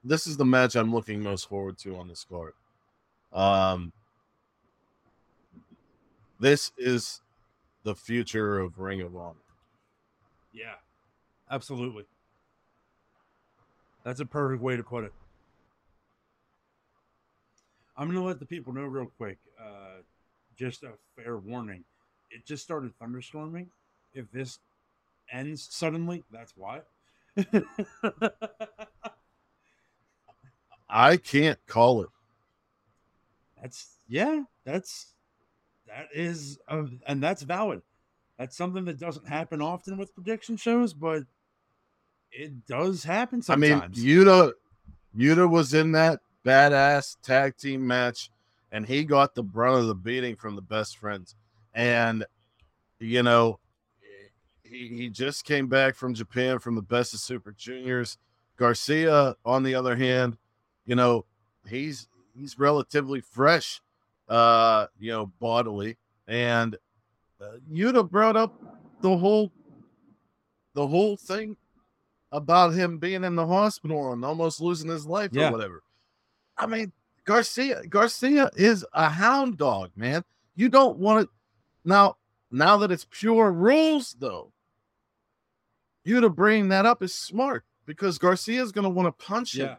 This 0.02 0.26
is 0.28 0.38
the 0.38 0.46
match 0.46 0.76
I'm 0.76 0.94
looking 0.94 1.22
most 1.22 1.50
forward 1.50 1.78
to 1.80 1.98
on 1.98 2.08
this 2.08 2.24
card. 2.24 2.54
Um, 3.34 3.92
this 6.40 6.72
is 6.78 7.22
the 7.84 7.96
future 7.96 8.60
of 8.60 8.80
Ring 8.80 9.02
of 9.02 9.16
Honor. 9.16 9.36
Yeah, 10.54 10.76
absolutely. 11.52 12.06
That's 14.06 14.22
a 14.22 14.26
perfect 14.26 14.64
way 14.64 14.78
to 14.78 14.84
put 14.84 15.04
it. 15.04 15.14
I'm 17.98 18.08
gonna 18.08 18.24
let 18.24 18.40
the 18.40 18.46
people 18.46 18.72
know 18.72 18.86
real 18.86 19.12
quick. 19.18 19.38
Uh, 19.62 20.02
just 20.56 20.84
a 20.84 20.94
fair 21.18 21.38
warning. 21.38 21.84
It 22.32 22.46
just 22.46 22.64
started 22.64 22.94
thunderstorming. 23.00 23.68
If 24.14 24.32
this 24.32 24.60
ends 25.32 25.68
suddenly, 25.70 26.24
that's 26.32 26.54
why. 26.56 26.82
I 30.90 31.18
can't 31.18 31.60
call 31.68 32.02
it. 32.02 32.10
That's 33.62 33.96
yeah. 34.08 34.44
That's 34.66 35.14
that 35.88 36.08
is, 36.14 36.60
uh, 36.68 36.84
and 37.08 37.22
that's 37.22 37.42
valid. 37.44 37.82
That's 38.38 38.56
something 38.56 38.86
that 38.86 39.00
doesn't 39.00 39.28
happen 39.28 39.62
often 39.62 39.98
with 39.98 40.14
prediction 40.14 40.56
shows, 40.56 40.94
but 40.94 41.24
it 42.32 42.66
does 42.66 43.04
happen 43.04 43.42
sometimes. 43.42 44.00
I 44.00 44.02
mean, 44.02 44.26
Yuta, 44.26 44.54
Yuta 45.18 45.50
was 45.50 45.74
in 45.74 45.92
that 45.94 46.22
badass 46.46 47.18
tag 47.22 47.58
team 47.58 47.86
match, 47.86 48.32
and 48.72 48.86
he 48.86 49.04
got 49.04 49.36
the 49.36 49.44
brunt 49.44 49.82
of 49.82 49.88
the 49.88 49.96
beating 49.96 50.36
from 50.36 50.56
the 50.56 50.62
best 50.62 50.98
friends. 50.98 51.36
And 51.74 52.26
you 53.00 53.24
know, 53.24 53.60
he, 54.64 54.88
he 54.88 55.10
just 55.10 55.46
came 55.46 55.68
back 55.68 55.96
from 55.96 56.14
Japan 56.14 56.60
from 56.60 56.76
the 56.76 56.82
best 56.82 57.14
of 57.14 57.20
Super 57.20 57.52
Juniors. 57.52 58.18
Garcia, 58.58 59.36
on 59.46 59.64
the 59.64 59.74
other 59.74 59.96
hand, 59.96 60.38
you 60.86 60.96
know, 60.96 61.26
he's 61.68 62.08
he's 62.36 62.60
relatively 62.60 63.22
fresh, 63.22 63.82
uh, 64.28 64.88
you 65.00 65.12
know, 65.12 65.32
bodily, 65.40 65.98
and 66.28 66.76
uh, 67.42 67.94
have 67.94 68.12
brought 68.12 68.36
up 68.36 68.54
the 69.02 69.18
whole 69.18 69.52
the 70.74 70.86
whole 70.86 71.16
thing 71.16 71.56
about 72.32 72.74
him 72.74 72.98
being 72.98 73.24
in 73.24 73.36
the 73.36 73.48
hospital 73.48 74.12
and 74.14 74.24
almost 74.24 74.62
losing 74.62 74.90
his 74.90 75.06
life 75.06 75.32
yeah. 75.34 75.50
or 75.50 75.52
whatever. 75.52 75.84
I 76.58 76.68
mean, 76.68 76.92
Garcia 77.24 77.82
Garcia 77.88 78.50
is 78.56 78.86
a 78.94 79.10
hound 79.10 79.58
dog, 79.58 79.92
man. 79.96 80.24
You 80.56 80.68
don't 80.68 80.98
want 80.98 81.24
it 81.24 81.30
now. 81.84 82.16
Now 82.52 82.78
that 82.78 82.92
it's 82.92 83.06
pure 83.08 83.52
rules, 83.52 84.16
though, 84.18 84.52
you 86.04 86.20
to 86.20 86.30
bring 86.30 86.70
that 86.70 86.86
up 86.86 87.04
is 87.04 87.14
smart 87.14 87.64
because 87.86 88.18
Garcia 88.18 88.62
is 88.62 88.72
going 88.72 88.84
to 88.84 88.90
want 88.90 89.06
to 89.08 89.26
punch 89.26 89.56
yeah. 89.56 89.66
him. 89.66 89.78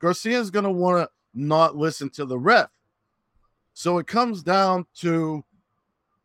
Garcia 0.00 0.38
is 0.38 0.50
going 0.50 0.64
to 0.64 0.70
want 0.70 0.98
to 0.98 1.10
not 1.34 1.76
listen 1.76 2.10
to 2.10 2.24
the 2.24 2.38
ref. 2.38 2.70
So 3.74 3.98
it 3.98 4.06
comes 4.06 4.42
down 4.42 4.86
to 4.96 5.44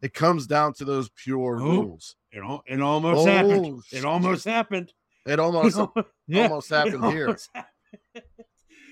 it 0.01 0.13
comes 0.13 0.45
down 0.45 0.73
to 0.73 0.85
those 0.85 1.09
pure 1.09 1.59
oh, 1.59 1.65
rules. 1.65 2.15
It, 2.31 2.43
it 2.67 2.81
almost 2.81 3.27
oh, 3.27 3.31
happened. 3.31 3.83
It 3.91 4.05
almost 4.05 4.45
happened. 4.45 4.93
It 5.25 5.39
almost 5.39 5.79
yeah, 6.27 6.43
almost 6.43 6.69
happened 6.69 7.03
almost 7.03 7.13
here. 7.13 7.37
Happened. 7.53 8.23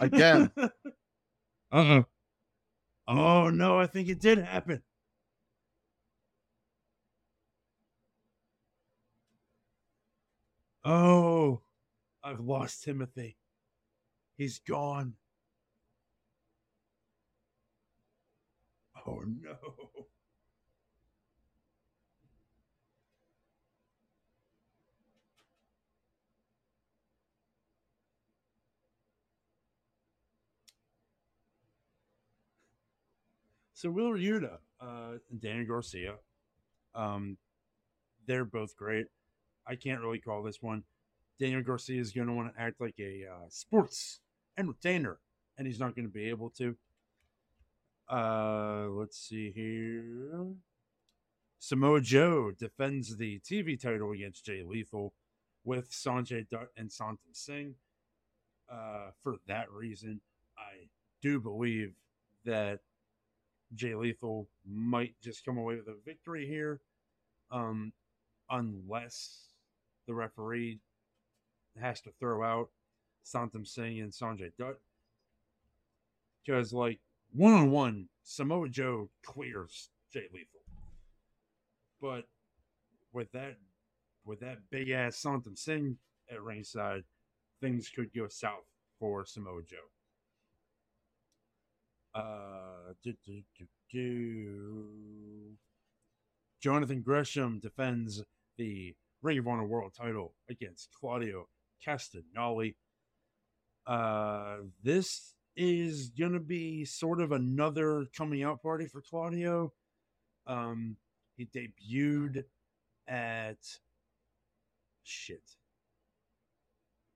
Again. 0.01 0.51
Uh-uh. 1.71 2.03
Oh 3.07 3.49
no, 3.49 3.79
I 3.79 3.87
think 3.87 4.09
it 4.09 4.19
did 4.19 4.39
happen. 4.39 4.81
Oh, 10.85 11.61
I've 12.23 12.39
lost 12.39 12.83
Timothy. 12.83 13.37
He's 14.37 14.59
gone. 14.59 15.15
Oh 19.07 19.23
no. 19.41 19.57
So 33.73 33.89
Will 33.91 34.11
Yuta 34.13 34.59
uh, 34.79 35.17
and 35.29 35.41
Danny 35.41 35.65
Garcia, 35.65 36.15
um, 36.95 37.37
they're 38.27 38.45
both 38.45 38.75
great. 38.77 39.07
I 39.67 39.75
can't 39.75 40.01
really 40.01 40.19
call 40.19 40.43
this 40.43 40.61
one. 40.61 40.83
Daniel 41.39 41.61
Garcia 41.61 41.99
is 41.99 42.11
going 42.11 42.27
to 42.27 42.33
want 42.33 42.55
to 42.55 42.61
act 42.61 42.79
like 42.79 42.95
a 42.99 43.23
uh, 43.25 43.45
sports 43.49 44.19
entertainer, 44.57 45.19
and 45.57 45.67
he's 45.67 45.79
not 45.79 45.95
going 45.95 46.05
to 46.05 46.13
be 46.13 46.29
able 46.29 46.49
to. 46.51 46.75
Uh, 48.09 48.87
let's 48.91 49.17
see 49.17 49.51
here. 49.51 50.45
Samoa 51.59 51.99
Joe 52.01 52.51
defends 52.51 53.17
the 53.17 53.39
TV 53.39 53.79
title 53.81 54.11
against 54.11 54.45
Jay 54.45 54.61
Lethal 54.63 55.13
with 55.63 55.89
Sanjay 55.91 56.47
Dutt 56.47 56.69
and 56.77 56.89
Satnam 56.89 57.17
Singh. 57.33 57.75
Uh, 58.71 59.09
for 59.23 59.37
that 59.47 59.71
reason, 59.71 60.21
I 60.57 60.87
do 61.21 61.39
believe 61.39 61.95
that 62.45 62.79
Jay 63.73 63.95
Lethal 63.95 64.47
might 64.65 65.15
just 65.21 65.43
come 65.43 65.57
away 65.57 65.75
with 65.75 65.87
a 65.87 65.95
victory 66.05 66.47
here, 66.47 66.81
um, 67.51 67.91
unless 68.49 69.54
the 70.07 70.13
referee 70.13 70.79
has 71.79 72.01
to 72.01 72.11
throw 72.19 72.43
out 72.43 72.69
Satnam 73.25 73.67
Singh 73.67 73.99
and 74.01 74.11
Sanjay 74.11 74.51
Dutt. 74.57 74.79
Because, 76.45 76.73
like, 76.73 76.99
one 77.33 77.53
on 77.53 77.71
one, 77.71 78.07
Samoa 78.23 78.69
Joe 78.69 79.09
clears 79.23 79.89
Jay 80.11 80.25
Lethal. 80.33 80.61
But 82.01 82.25
with 83.13 83.31
that 83.31 83.55
with 84.25 84.39
that 84.41 84.57
big 84.69 84.89
ass 84.89 85.21
Satnam 85.21 85.57
Singh 85.57 85.97
at 86.31 86.41
ringside, 86.41 87.03
things 87.61 87.89
could 87.89 88.13
go 88.13 88.27
south 88.27 88.65
for 88.99 89.25
Samoa 89.25 89.61
Joe. 89.63 89.77
Uh, 92.13 92.93
do, 93.03 93.13
do, 93.25 93.41
do, 93.57 93.65
do. 93.91 94.87
Jonathan 96.61 97.01
Gresham 97.01 97.59
defends 97.59 98.23
the 98.57 98.95
Ring 99.25 99.39
of 99.39 99.47
Honor 99.47 99.65
World 99.65 99.91
title 99.97 100.35
against 100.51 100.89
Claudio 100.93 101.47
Castagnoli. 101.85 102.75
Uh, 103.87 104.57
this 104.83 105.33
is 105.57 106.09
going 106.09 106.33
to 106.33 106.39
be 106.39 106.85
sort 106.85 107.19
of 107.19 107.31
another 107.31 108.05
coming 108.15 108.43
out 108.43 108.61
party 108.61 108.85
for 108.85 109.01
Claudio. 109.01 109.73
Um, 110.45 110.97
he 111.37 111.47
debuted 111.47 112.43
at 113.07 113.57
shit. 115.03 115.55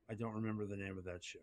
I 0.10 0.16
don't 0.16 0.34
remember 0.34 0.66
the 0.66 0.78
name 0.78 0.98
of 0.98 1.04
that 1.04 1.24
show. 1.24 1.38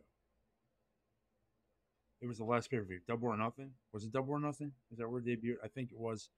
It 2.20 2.26
was 2.26 2.38
the 2.38 2.44
last 2.44 2.72
pay 2.72 2.78
per 2.78 2.84
view. 2.84 2.98
Double 3.06 3.28
or 3.28 3.36
Nothing. 3.36 3.70
Was 3.92 4.02
it 4.02 4.10
Double 4.10 4.32
or 4.32 4.40
Nothing? 4.40 4.72
Is 4.90 4.98
that 4.98 5.08
where 5.08 5.20
it 5.20 5.26
debuted? 5.26 5.58
I 5.62 5.68
think 5.68 5.92
it 5.92 5.98
was. 5.98 6.28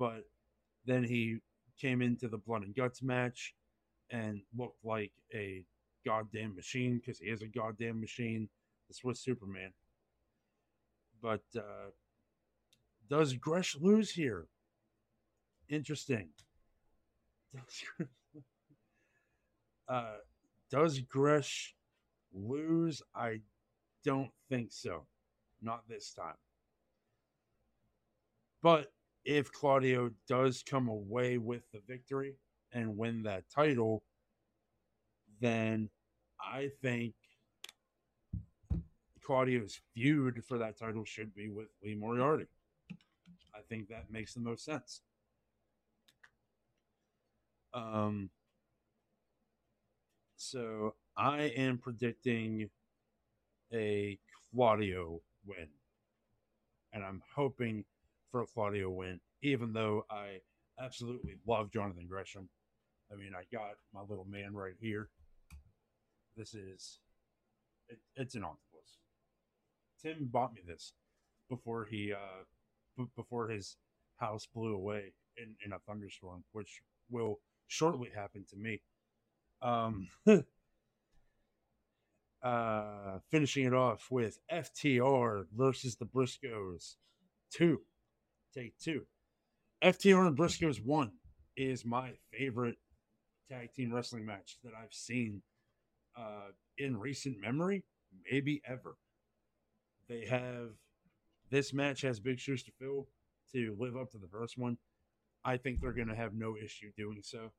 But 0.00 0.24
then 0.84 1.04
he 1.04 1.36
came 1.80 2.02
into 2.02 2.26
the 2.26 2.38
Blood 2.38 2.62
and 2.62 2.74
Guts 2.74 3.02
match 3.02 3.54
and 4.10 4.40
looked 4.56 4.84
like 4.84 5.12
a 5.34 5.64
goddamn 6.04 6.54
machine 6.54 6.98
because 6.98 7.18
he 7.18 7.26
is 7.26 7.42
a 7.42 7.46
goddamn 7.46 8.00
machine, 8.00 8.48
the 8.88 8.94
Swiss 8.94 9.20
Superman. 9.20 9.72
But 11.20 11.42
uh, 11.56 11.90
does 13.10 13.34
Gresh 13.34 13.76
lose 13.80 14.10
here? 14.10 14.46
Interesting. 15.68 16.28
uh, 19.88 20.16
does 20.70 21.00
Gresh 21.00 21.74
lose? 22.32 23.02
I 23.14 23.40
don't 24.04 24.30
think 24.48 24.68
so. 24.70 25.06
Not 25.60 25.88
this 25.88 26.12
time. 26.12 26.36
But 28.62 28.92
if 29.24 29.52
Claudio 29.52 30.10
does 30.26 30.62
come 30.68 30.88
away 30.88 31.38
with 31.38 31.62
the 31.72 31.80
victory, 31.86 32.36
and 32.72 32.96
win 32.96 33.22
that 33.22 33.44
title, 33.54 34.02
then 35.40 35.88
I 36.40 36.70
think 36.82 37.14
Claudio's 39.24 39.80
feud 39.94 40.42
for 40.44 40.58
that 40.58 40.78
title 40.78 41.04
should 41.04 41.34
be 41.34 41.48
with 41.48 41.68
Lee 41.82 41.94
Moriarty. 41.94 42.46
I 43.54 43.60
think 43.68 43.88
that 43.88 44.10
makes 44.10 44.34
the 44.34 44.40
most 44.40 44.64
sense. 44.64 45.00
Um, 47.74 48.30
so 50.36 50.94
I 51.16 51.42
am 51.56 51.78
predicting 51.78 52.70
a 53.72 54.18
Claudio 54.50 55.20
win. 55.46 55.68
And 56.92 57.04
I'm 57.04 57.22
hoping 57.34 57.84
for 58.30 58.42
a 58.42 58.46
Claudio 58.46 58.88
win, 58.90 59.20
even 59.42 59.72
though 59.72 60.06
I 60.10 60.40
absolutely 60.80 61.36
love 61.46 61.70
Jonathan 61.70 62.06
Gresham. 62.08 62.48
I 63.12 63.16
mean, 63.16 63.32
I 63.34 63.42
got 63.52 63.76
my 63.94 64.00
little 64.02 64.26
man 64.28 64.54
right 64.54 64.74
here. 64.80 65.08
This 66.36 66.54
is, 66.54 66.98
it, 67.88 67.98
it's 68.16 68.34
an 68.34 68.44
octopus. 68.44 68.98
Tim 70.02 70.28
bought 70.30 70.54
me 70.54 70.60
this 70.66 70.92
before 71.48 71.86
he, 71.90 72.12
uh, 72.12 72.44
b- 72.96 73.10
before 73.16 73.48
his 73.48 73.76
house 74.16 74.46
blew 74.54 74.74
away 74.74 75.12
in, 75.36 75.54
in 75.64 75.72
a 75.72 75.78
thunderstorm, 75.86 76.44
which 76.52 76.82
will 77.10 77.40
shortly 77.66 78.08
happen 78.14 78.44
to 78.50 78.56
me. 78.56 78.82
Um, 79.62 80.08
Uh, 82.40 83.18
finishing 83.30 83.66
it 83.66 83.74
off 83.74 84.06
with 84.10 84.38
FTR 84.52 85.46
versus 85.56 85.96
the 85.96 86.04
Briscoes. 86.04 86.94
Two. 87.50 87.80
Take 88.54 88.78
two. 88.78 89.06
FTR 89.82 90.28
and 90.28 90.36
Briscoes 90.36 90.84
one 90.84 91.12
is 91.56 91.84
my 91.84 92.12
favorite 92.32 92.76
tag 93.50 93.72
team 93.74 93.92
wrestling 93.92 94.26
match 94.26 94.58
that 94.64 94.72
I've 94.74 94.92
seen 94.92 95.42
uh, 96.16 96.50
in 96.76 96.96
recent 96.98 97.40
memory, 97.40 97.84
maybe 98.30 98.62
ever. 98.66 98.96
They 100.08 100.26
have 100.26 100.70
this 101.50 101.72
match 101.72 102.02
has 102.02 102.20
big 102.20 102.38
shoes 102.38 102.62
to 102.64 102.72
fill 102.78 103.08
to 103.52 103.76
live 103.78 103.96
up 103.96 104.10
to 104.12 104.18
the 104.18 104.28
first 104.28 104.58
one. 104.58 104.78
I 105.44 105.56
think 105.56 105.80
they're 105.80 105.92
going 105.92 106.08
to 106.08 106.14
have 106.14 106.34
no 106.34 106.56
issue 106.56 106.90
doing 106.96 107.20
so. 107.22 107.52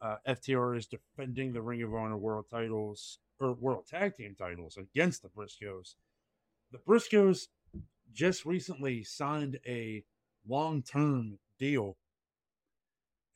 Uh, 0.00 0.16
FTR 0.28 0.76
is 0.76 0.86
defending 0.86 1.52
the 1.52 1.62
Ring 1.62 1.82
of 1.82 1.92
Honor 1.92 2.16
World 2.16 2.46
titles 2.48 3.18
or 3.40 3.52
World 3.54 3.86
Tag 3.86 4.14
Team 4.14 4.36
titles 4.38 4.76
against 4.76 5.22
the 5.22 5.28
Briscoes. 5.28 5.94
The 6.70 6.78
Briscoes 6.78 7.48
just 8.12 8.44
recently 8.44 9.02
signed 9.02 9.58
a 9.66 10.04
long 10.46 10.82
term 10.82 11.38
deal, 11.58 11.96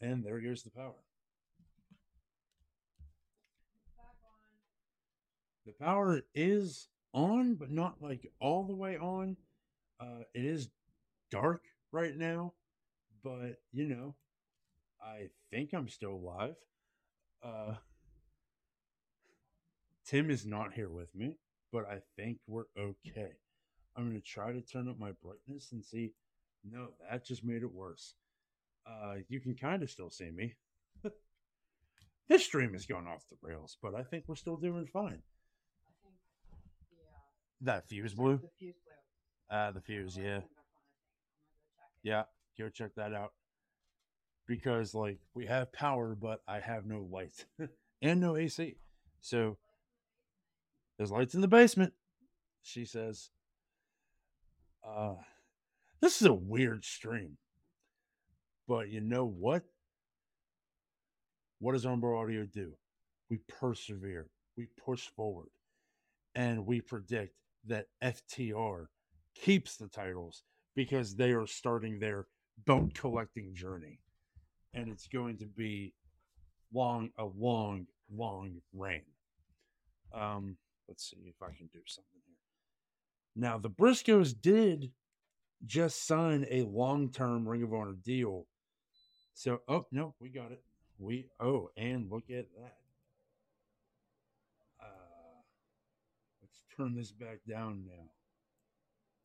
and 0.02 0.24
there 0.24 0.40
goes 0.40 0.62
the 0.62 0.70
power. 0.70 0.94
The 5.64 5.72
power 5.72 6.22
is 6.34 6.88
on, 7.14 7.54
but 7.54 7.70
not 7.70 8.02
like 8.02 8.30
all 8.40 8.64
the 8.64 8.74
way 8.74 8.98
on. 8.98 9.36
Uh, 10.00 10.24
it 10.34 10.44
is 10.44 10.68
dark 11.30 11.62
right 11.92 12.16
now, 12.16 12.52
but 13.22 13.60
you 13.72 13.86
know, 13.86 14.16
I 15.00 15.28
think 15.50 15.72
I'm 15.72 15.88
still 15.88 16.14
alive. 16.14 16.56
Uh, 17.44 17.74
Tim 20.04 20.30
is 20.30 20.44
not 20.44 20.72
here 20.72 20.90
with 20.90 21.14
me, 21.14 21.38
but 21.72 21.86
I 21.86 22.00
think 22.16 22.38
we're 22.48 22.64
okay. 22.76 23.32
I'm 23.96 24.08
going 24.08 24.20
to 24.20 24.26
try 24.26 24.52
to 24.52 24.60
turn 24.60 24.88
up 24.88 24.98
my 24.98 25.12
brightness 25.22 25.70
and 25.70 25.84
see. 25.84 26.12
No, 26.68 26.88
that 27.08 27.24
just 27.24 27.44
made 27.44 27.62
it 27.62 27.72
worse. 27.72 28.14
Uh, 28.86 29.14
you 29.28 29.40
can 29.40 29.54
kind 29.54 29.82
of 29.82 29.90
still 29.90 30.10
see 30.10 30.30
me. 30.30 30.54
this 32.28 32.44
stream 32.44 32.74
is 32.74 32.86
going 32.86 33.06
off 33.06 33.24
the 33.30 33.36
rails, 33.40 33.76
but 33.82 33.94
I 33.94 34.02
think 34.02 34.24
we're 34.26 34.34
still 34.34 34.56
doing 34.56 34.86
fine. 34.86 35.22
That 37.60 37.86
fuse 37.88 38.14
blew. 38.14 38.38
The 38.38 38.48
fuse. 38.58 38.74
Uh, 39.48 39.70
the 39.70 39.80
fuse, 39.80 40.16
yeah. 40.16 40.24
turn 40.24 40.40
back 40.40 40.40
on, 40.40 40.82
I 40.82 40.94
think. 40.96 41.20
I'm 41.22 41.38
gonna 41.38 41.52
go 41.56 41.64
check 41.76 41.84
it. 41.94 42.08
Yeah, 42.08 42.22
go 42.58 42.68
check 42.70 42.94
that 42.96 43.12
out. 43.12 43.32
Because 44.48 44.94
like 44.94 45.20
we 45.34 45.46
have 45.46 45.72
power, 45.72 46.16
but 46.20 46.40
I 46.48 46.58
have 46.58 46.86
no 46.86 47.06
light 47.08 47.44
and 48.02 48.20
no 48.20 48.36
AC. 48.36 48.76
So 49.20 49.58
there's 50.96 51.12
lights 51.12 51.34
in 51.34 51.40
the 51.40 51.48
basement. 51.48 51.92
She 52.62 52.84
says. 52.84 53.30
Uh 54.84 55.14
this 56.00 56.20
is 56.20 56.26
a 56.26 56.34
weird 56.34 56.84
stream. 56.84 57.38
But 58.68 58.90
you 58.90 59.00
know 59.00 59.24
what? 59.24 59.62
What 61.58 61.72
does 61.72 61.84
Umbro 61.84 62.20
Audio 62.20 62.44
do? 62.44 62.72
We 63.30 63.38
persevere, 63.48 64.28
we 64.56 64.66
push 64.84 65.08
forward, 65.08 65.50
and 66.34 66.66
we 66.66 66.80
predict 66.80 67.34
that 67.66 67.86
FTR 68.02 68.86
keeps 69.34 69.76
the 69.76 69.88
titles 69.88 70.42
because 70.74 71.14
they 71.14 71.30
are 71.32 71.46
starting 71.46 71.98
their 71.98 72.26
boat 72.66 72.94
collecting 72.94 73.54
journey. 73.54 74.00
And 74.74 74.88
it's 74.88 75.06
going 75.06 75.38
to 75.38 75.46
be 75.46 75.92
long, 76.72 77.10
a 77.18 77.24
long, 77.24 77.86
long 78.10 78.56
reign. 78.72 79.02
Um, 80.14 80.56
let's 80.88 81.10
see 81.10 81.18
if 81.26 81.42
I 81.42 81.54
can 81.56 81.68
do 81.72 81.80
something 81.86 82.20
here. 82.26 82.36
Now, 83.34 83.58
the 83.58 83.70
Briscoes 83.70 84.34
did 84.38 84.90
just 85.64 86.06
sign 86.06 86.46
a 86.50 86.62
long 86.62 87.10
term 87.10 87.48
Ring 87.48 87.62
of 87.62 87.72
Honor 87.72 87.94
deal. 88.02 88.46
So, 89.34 89.60
oh, 89.68 89.86
no, 89.90 90.14
we 90.20 90.28
got 90.28 90.52
it. 90.52 90.62
We, 90.98 91.28
oh, 91.40 91.70
and 91.76 92.10
look 92.10 92.24
at 92.30 92.46
that. 92.56 92.76
Uh, 94.80 95.40
let's 96.42 96.62
turn 96.76 96.94
this 96.94 97.10
back 97.10 97.38
down 97.48 97.84
now. 97.86 98.10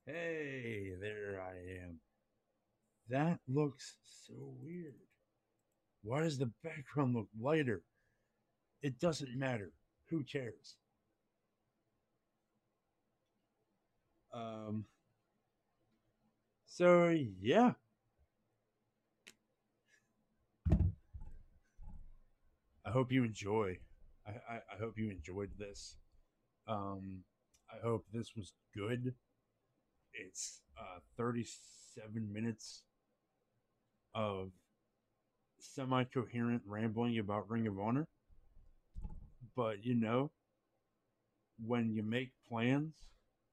Hey, 0.05 0.93
there 0.99 1.41
I 1.45 1.83
am. 1.83 1.99
That 3.09 3.39
looks 3.47 3.95
so 4.25 4.33
weird. 4.61 4.95
Why 6.03 6.21
does 6.21 6.37
the 6.37 6.51
background 6.63 7.15
look 7.15 7.27
lighter? 7.39 7.83
It 8.81 8.99
doesn't 8.99 9.37
matter. 9.37 9.71
Who 10.09 10.23
cares? 10.23 10.77
Um. 14.33 14.85
So 16.65 17.09
yeah. 17.41 17.73
I 22.87 22.91
hope 22.91 23.11
you 23.11 23.25
enjoy. 23.25 23.77
I, 24.25 24.31
I, 24.31 24.55
I 24.55 24.79
hope 24.79 24.97
you 24.97 25.11
enjoyed 25.11 25.49
this. 25.59 25.97
Um, 26.69 27.23
I 27.69 27.85
hope 27.85 28.05
this 28.13 28.31
was 28.33 28.53
good. 28.73 29.13
It's 30.13 30.61
uh, 30.79 30.99
37 31.17 32.31
minutes 32.31 32.83
of 34.15 34.51
semi 35.59 36.05
coherent 36.05 36.61
rambling 36.65 37.19
about 37.19 37.49
Ring 37.49 37.67
of 37.67 37.77
Honor. 37.77 38.07
But, 39.53 39.83
you 39.83 39.95
know, 39.95 40.31
when 41.65 41.91
you 41.91 42.03
make 42.03 42.31
plans 42.47 42.93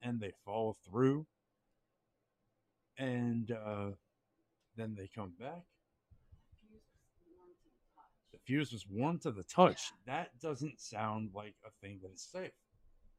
and 0.01 0.20
they 0.20 0.33
fall 0.44 0.77
through 0.88 1.27
and 2.99 3.51
uh, 3.51 3.90
then 4.77 4.94
they 4.97 5.11
come 5.12 5.33
back, 5.40 5.62
Fuse 8.47 8.73
was 8.73 8.87
warm 8.89 9.19
to 9.21 9.31
the 9.31 9.43
fuse 9.43 9.53
was 9.53 9.57
warm 9.63 9.69
to 9.69 9.69
the 9.69 9.75
touch. 9.75 9.89
touch. 9.89 9.93
That 10.07 10.41
doesn't 10.41 10.81
sound 10.81 11.31
like 11.35 11.55
a 11.67 11.71
thing 11.81 12.01
that 12.03 12.13
is 12.13 12.23
safe. 12.23 12.53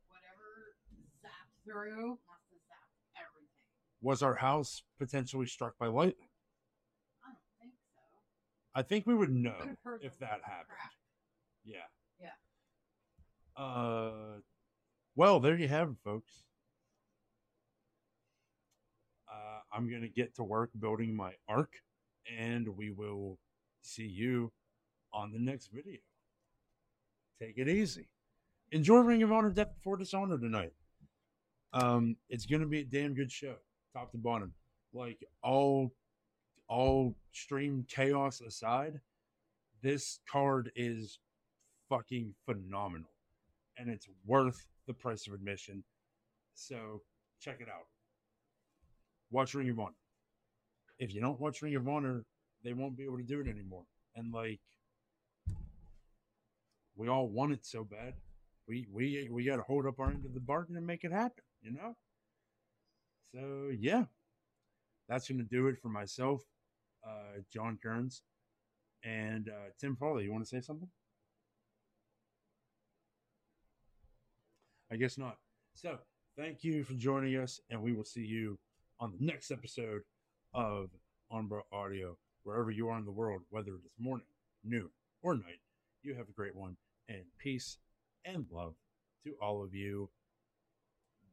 Whatever 0.08 0.76
zapped 1.24 1.64
through 1.64 2.10
must 2.28 2.46
have 2.52 2.62
zapped 2.70 3.18
everything. 3.18 3.50
Was 4.02 4.22
our 4.22 4.36
house 4.36 4.84
potentially 5.00 5.48
struck 5.48 5.78
by 5.80 5.88
lightning? 5.88 6.30
I 7.24 7.30
don't 7.30 7.38
think 7.60 7.74
so. 7.96 8.02
I 8.76 8.82
think 8.84 9.08
we 9.08 9.16
would 9.16 9.32
know 9.32 9.76
if 10.02 10.18
that 10.20 10.42
happened. 10.44 10.68
crack. 10.70 10.92
Yeah. 11.64 11.88
Yeah. 12.20 13.64
Uh, 13.64 14.40
well, 15.16 15.40
there 15.40 15.58
you 15.58 15.68
have 15.68 15.90
it, 15.90 15.96
folks. 16.04 16.44
Uh, 19.32 19.60
I'm 19.74 19.90
gonna 19.90 20.08
get 20.08 20.36
to 20.36 20.44
work 20.44 20.70
building 20.78 21.16
my 21.16 21.34
ark, 21.48 21.74
and 22.38 22.68
we 22.78 22.92
will 22.92 23.40
see 23.82 24.06
you 24.06 24.52
on 25.16 25.32
the 25.32 25.40
next 25.40 25.72
video. 25.74 26.00
Take 27.40 27.58
it 27.58 27.70
easy. 27.70 28.08
Enjoy 28.72 28.98
Ring 28.98 29.24
of 29.24 29.32
Honor 29.32 29.50
Death 29.50 29.74
Before 29.76 29.98
Dishonor 29.98 30.38
tonight. 30.38 30.74
Um, 31.74 32.18
it's 32.30 32.46
gonna 32.46 32.66
be 32.66 32.82
a 32.82 32.86
damn 32.86 33.14
good 33.14 33.32
show, 33.32 33.56
top 33.94 34.12
to 34.12 34.18
bottom. 34.18 34.54
Like 34.94 35.24
all, 35.42 35.94
all 36.68 37.16
stream 37.32 37.86
chaos 37.88 38.42
aside, 38.42 39.00
this 39.82 40.20
card 40.30 40.72
is 40.76 41.20
fucking 41.90 42.34
phenomenal 42.46 43.10
and 43.78 43.90
it's 43.90 44.08
worth 44.26 44.66
the 44.88 44.94
price 44.94 45.28
of 45.28 45.34
admission. 45.34 45.84
So 46.54 47.02
check 47.40 47.58
it 47.60 47.68
out. 47.70 47.88
Watch 49.32 49.54
Ring 49.54 49.70
of 49.70 49.80
Honor. 49.80 49.96
If 51.00 51.14
you 51.14 51.22
don't 51.22 51.40
watch 51.40 51.62
Ring 51.62 51.76
of 51.76 51.88
Honor, 51.88 52.26
they 52.64 52.74
won't 52.74 52.98
be 52.98 53.04
able 53.04 53.18
to 53.18 53.24
do 53.24 53.42
it 53.42 53.48
anymore. 53.48 53.84
And 54.16 54.34
like, 54.34 54.62
we 56.96 57.08
all 57.10 57.28
want 57.28 57.54
it 57.54 57.66
so 57.66 57.84
bad. 57.84 58.14
We 58.68 58.88
we 58.92 59.30
we 59.32 59.46
got 59.46 59.58
to 59.58 59.62
hold 59.62 59.86
up 59.86 60.00
our 60.00 60.10
end 60.10 60.26
of 60.26 60.34
the 60.34 60.40
bargain 60.40 60.76
and 60.76 60.86
make 60.86 61.04
it 61.04 61.12
happen. 61.12 61.44
You 61.62 61.72
know. 61.74 61.96
So 63.34 63.70
yeah, 63.78 64.06
that's 65.08 65.28
gonna 65.28 65.44
do 65.44 65.68
it 65.68 65.78
for 65.82 65.90
myself, 65.90 66.42
uh, 67.06 67.42
John 67.52 67.78
Kearns, 67.82 68.24
and 69.04 69.50
uh, 69.50 69.72
Tim 69.80 69.96
Farley. 69.96 70.24
You 70.24 70.32
want 70.32 70.44
to 70.44 70.50
say 70.50 70.62
something? 70.62 70.90
I 74.92 74.96
guess 74.96 75.18
not. 75.18 75.38
So, 75.74 75.98
thank 76.38 76.64
you 76.64 76.84
for 76.84 76.94
joining 76.94 77.36
us, 77.38 77.60
and 77.70 77.82
we 77.82 77.94
will 77.94 78.04
see 78.04 78.26
you 78.26 78.58
on 79.00 79.12
the 79.12 79.26
next 79.26 79.52
episode 79.52 80.02
of 80.54 80.90
Umbra 81.32 81.62
Audio, 81.72 82.18
wherever 82.44 82.72
you 82.72 82.88
are 82.90 82.98
in 82.98 83.06
the 83.06 83.12
world, 83.12 83.42
whether 83.50 83.72
it 83.72 83.84
is 83.86 83.92
morning, 84.00 84.28
noon, 84.64 84.90
or 85.22 85.36
night. 85.36 85.60
You 86.04 86.16
have 86.16 86.30
a 86.30 86.34
great 86.34 86.56
one, 86.56 86.78
and 87.08 87.24
peace 87.38 87.78
and 88.24 88.46
love 88.52 88.76
to 89.24 89.34
all 89.42 89.64
of 89.64 89.74
you. 89.74 90.10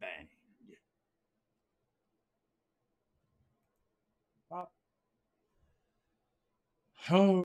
Bang. 0.00 0.28
Pop. 4.50 4.72
Oh. 7.10 7.40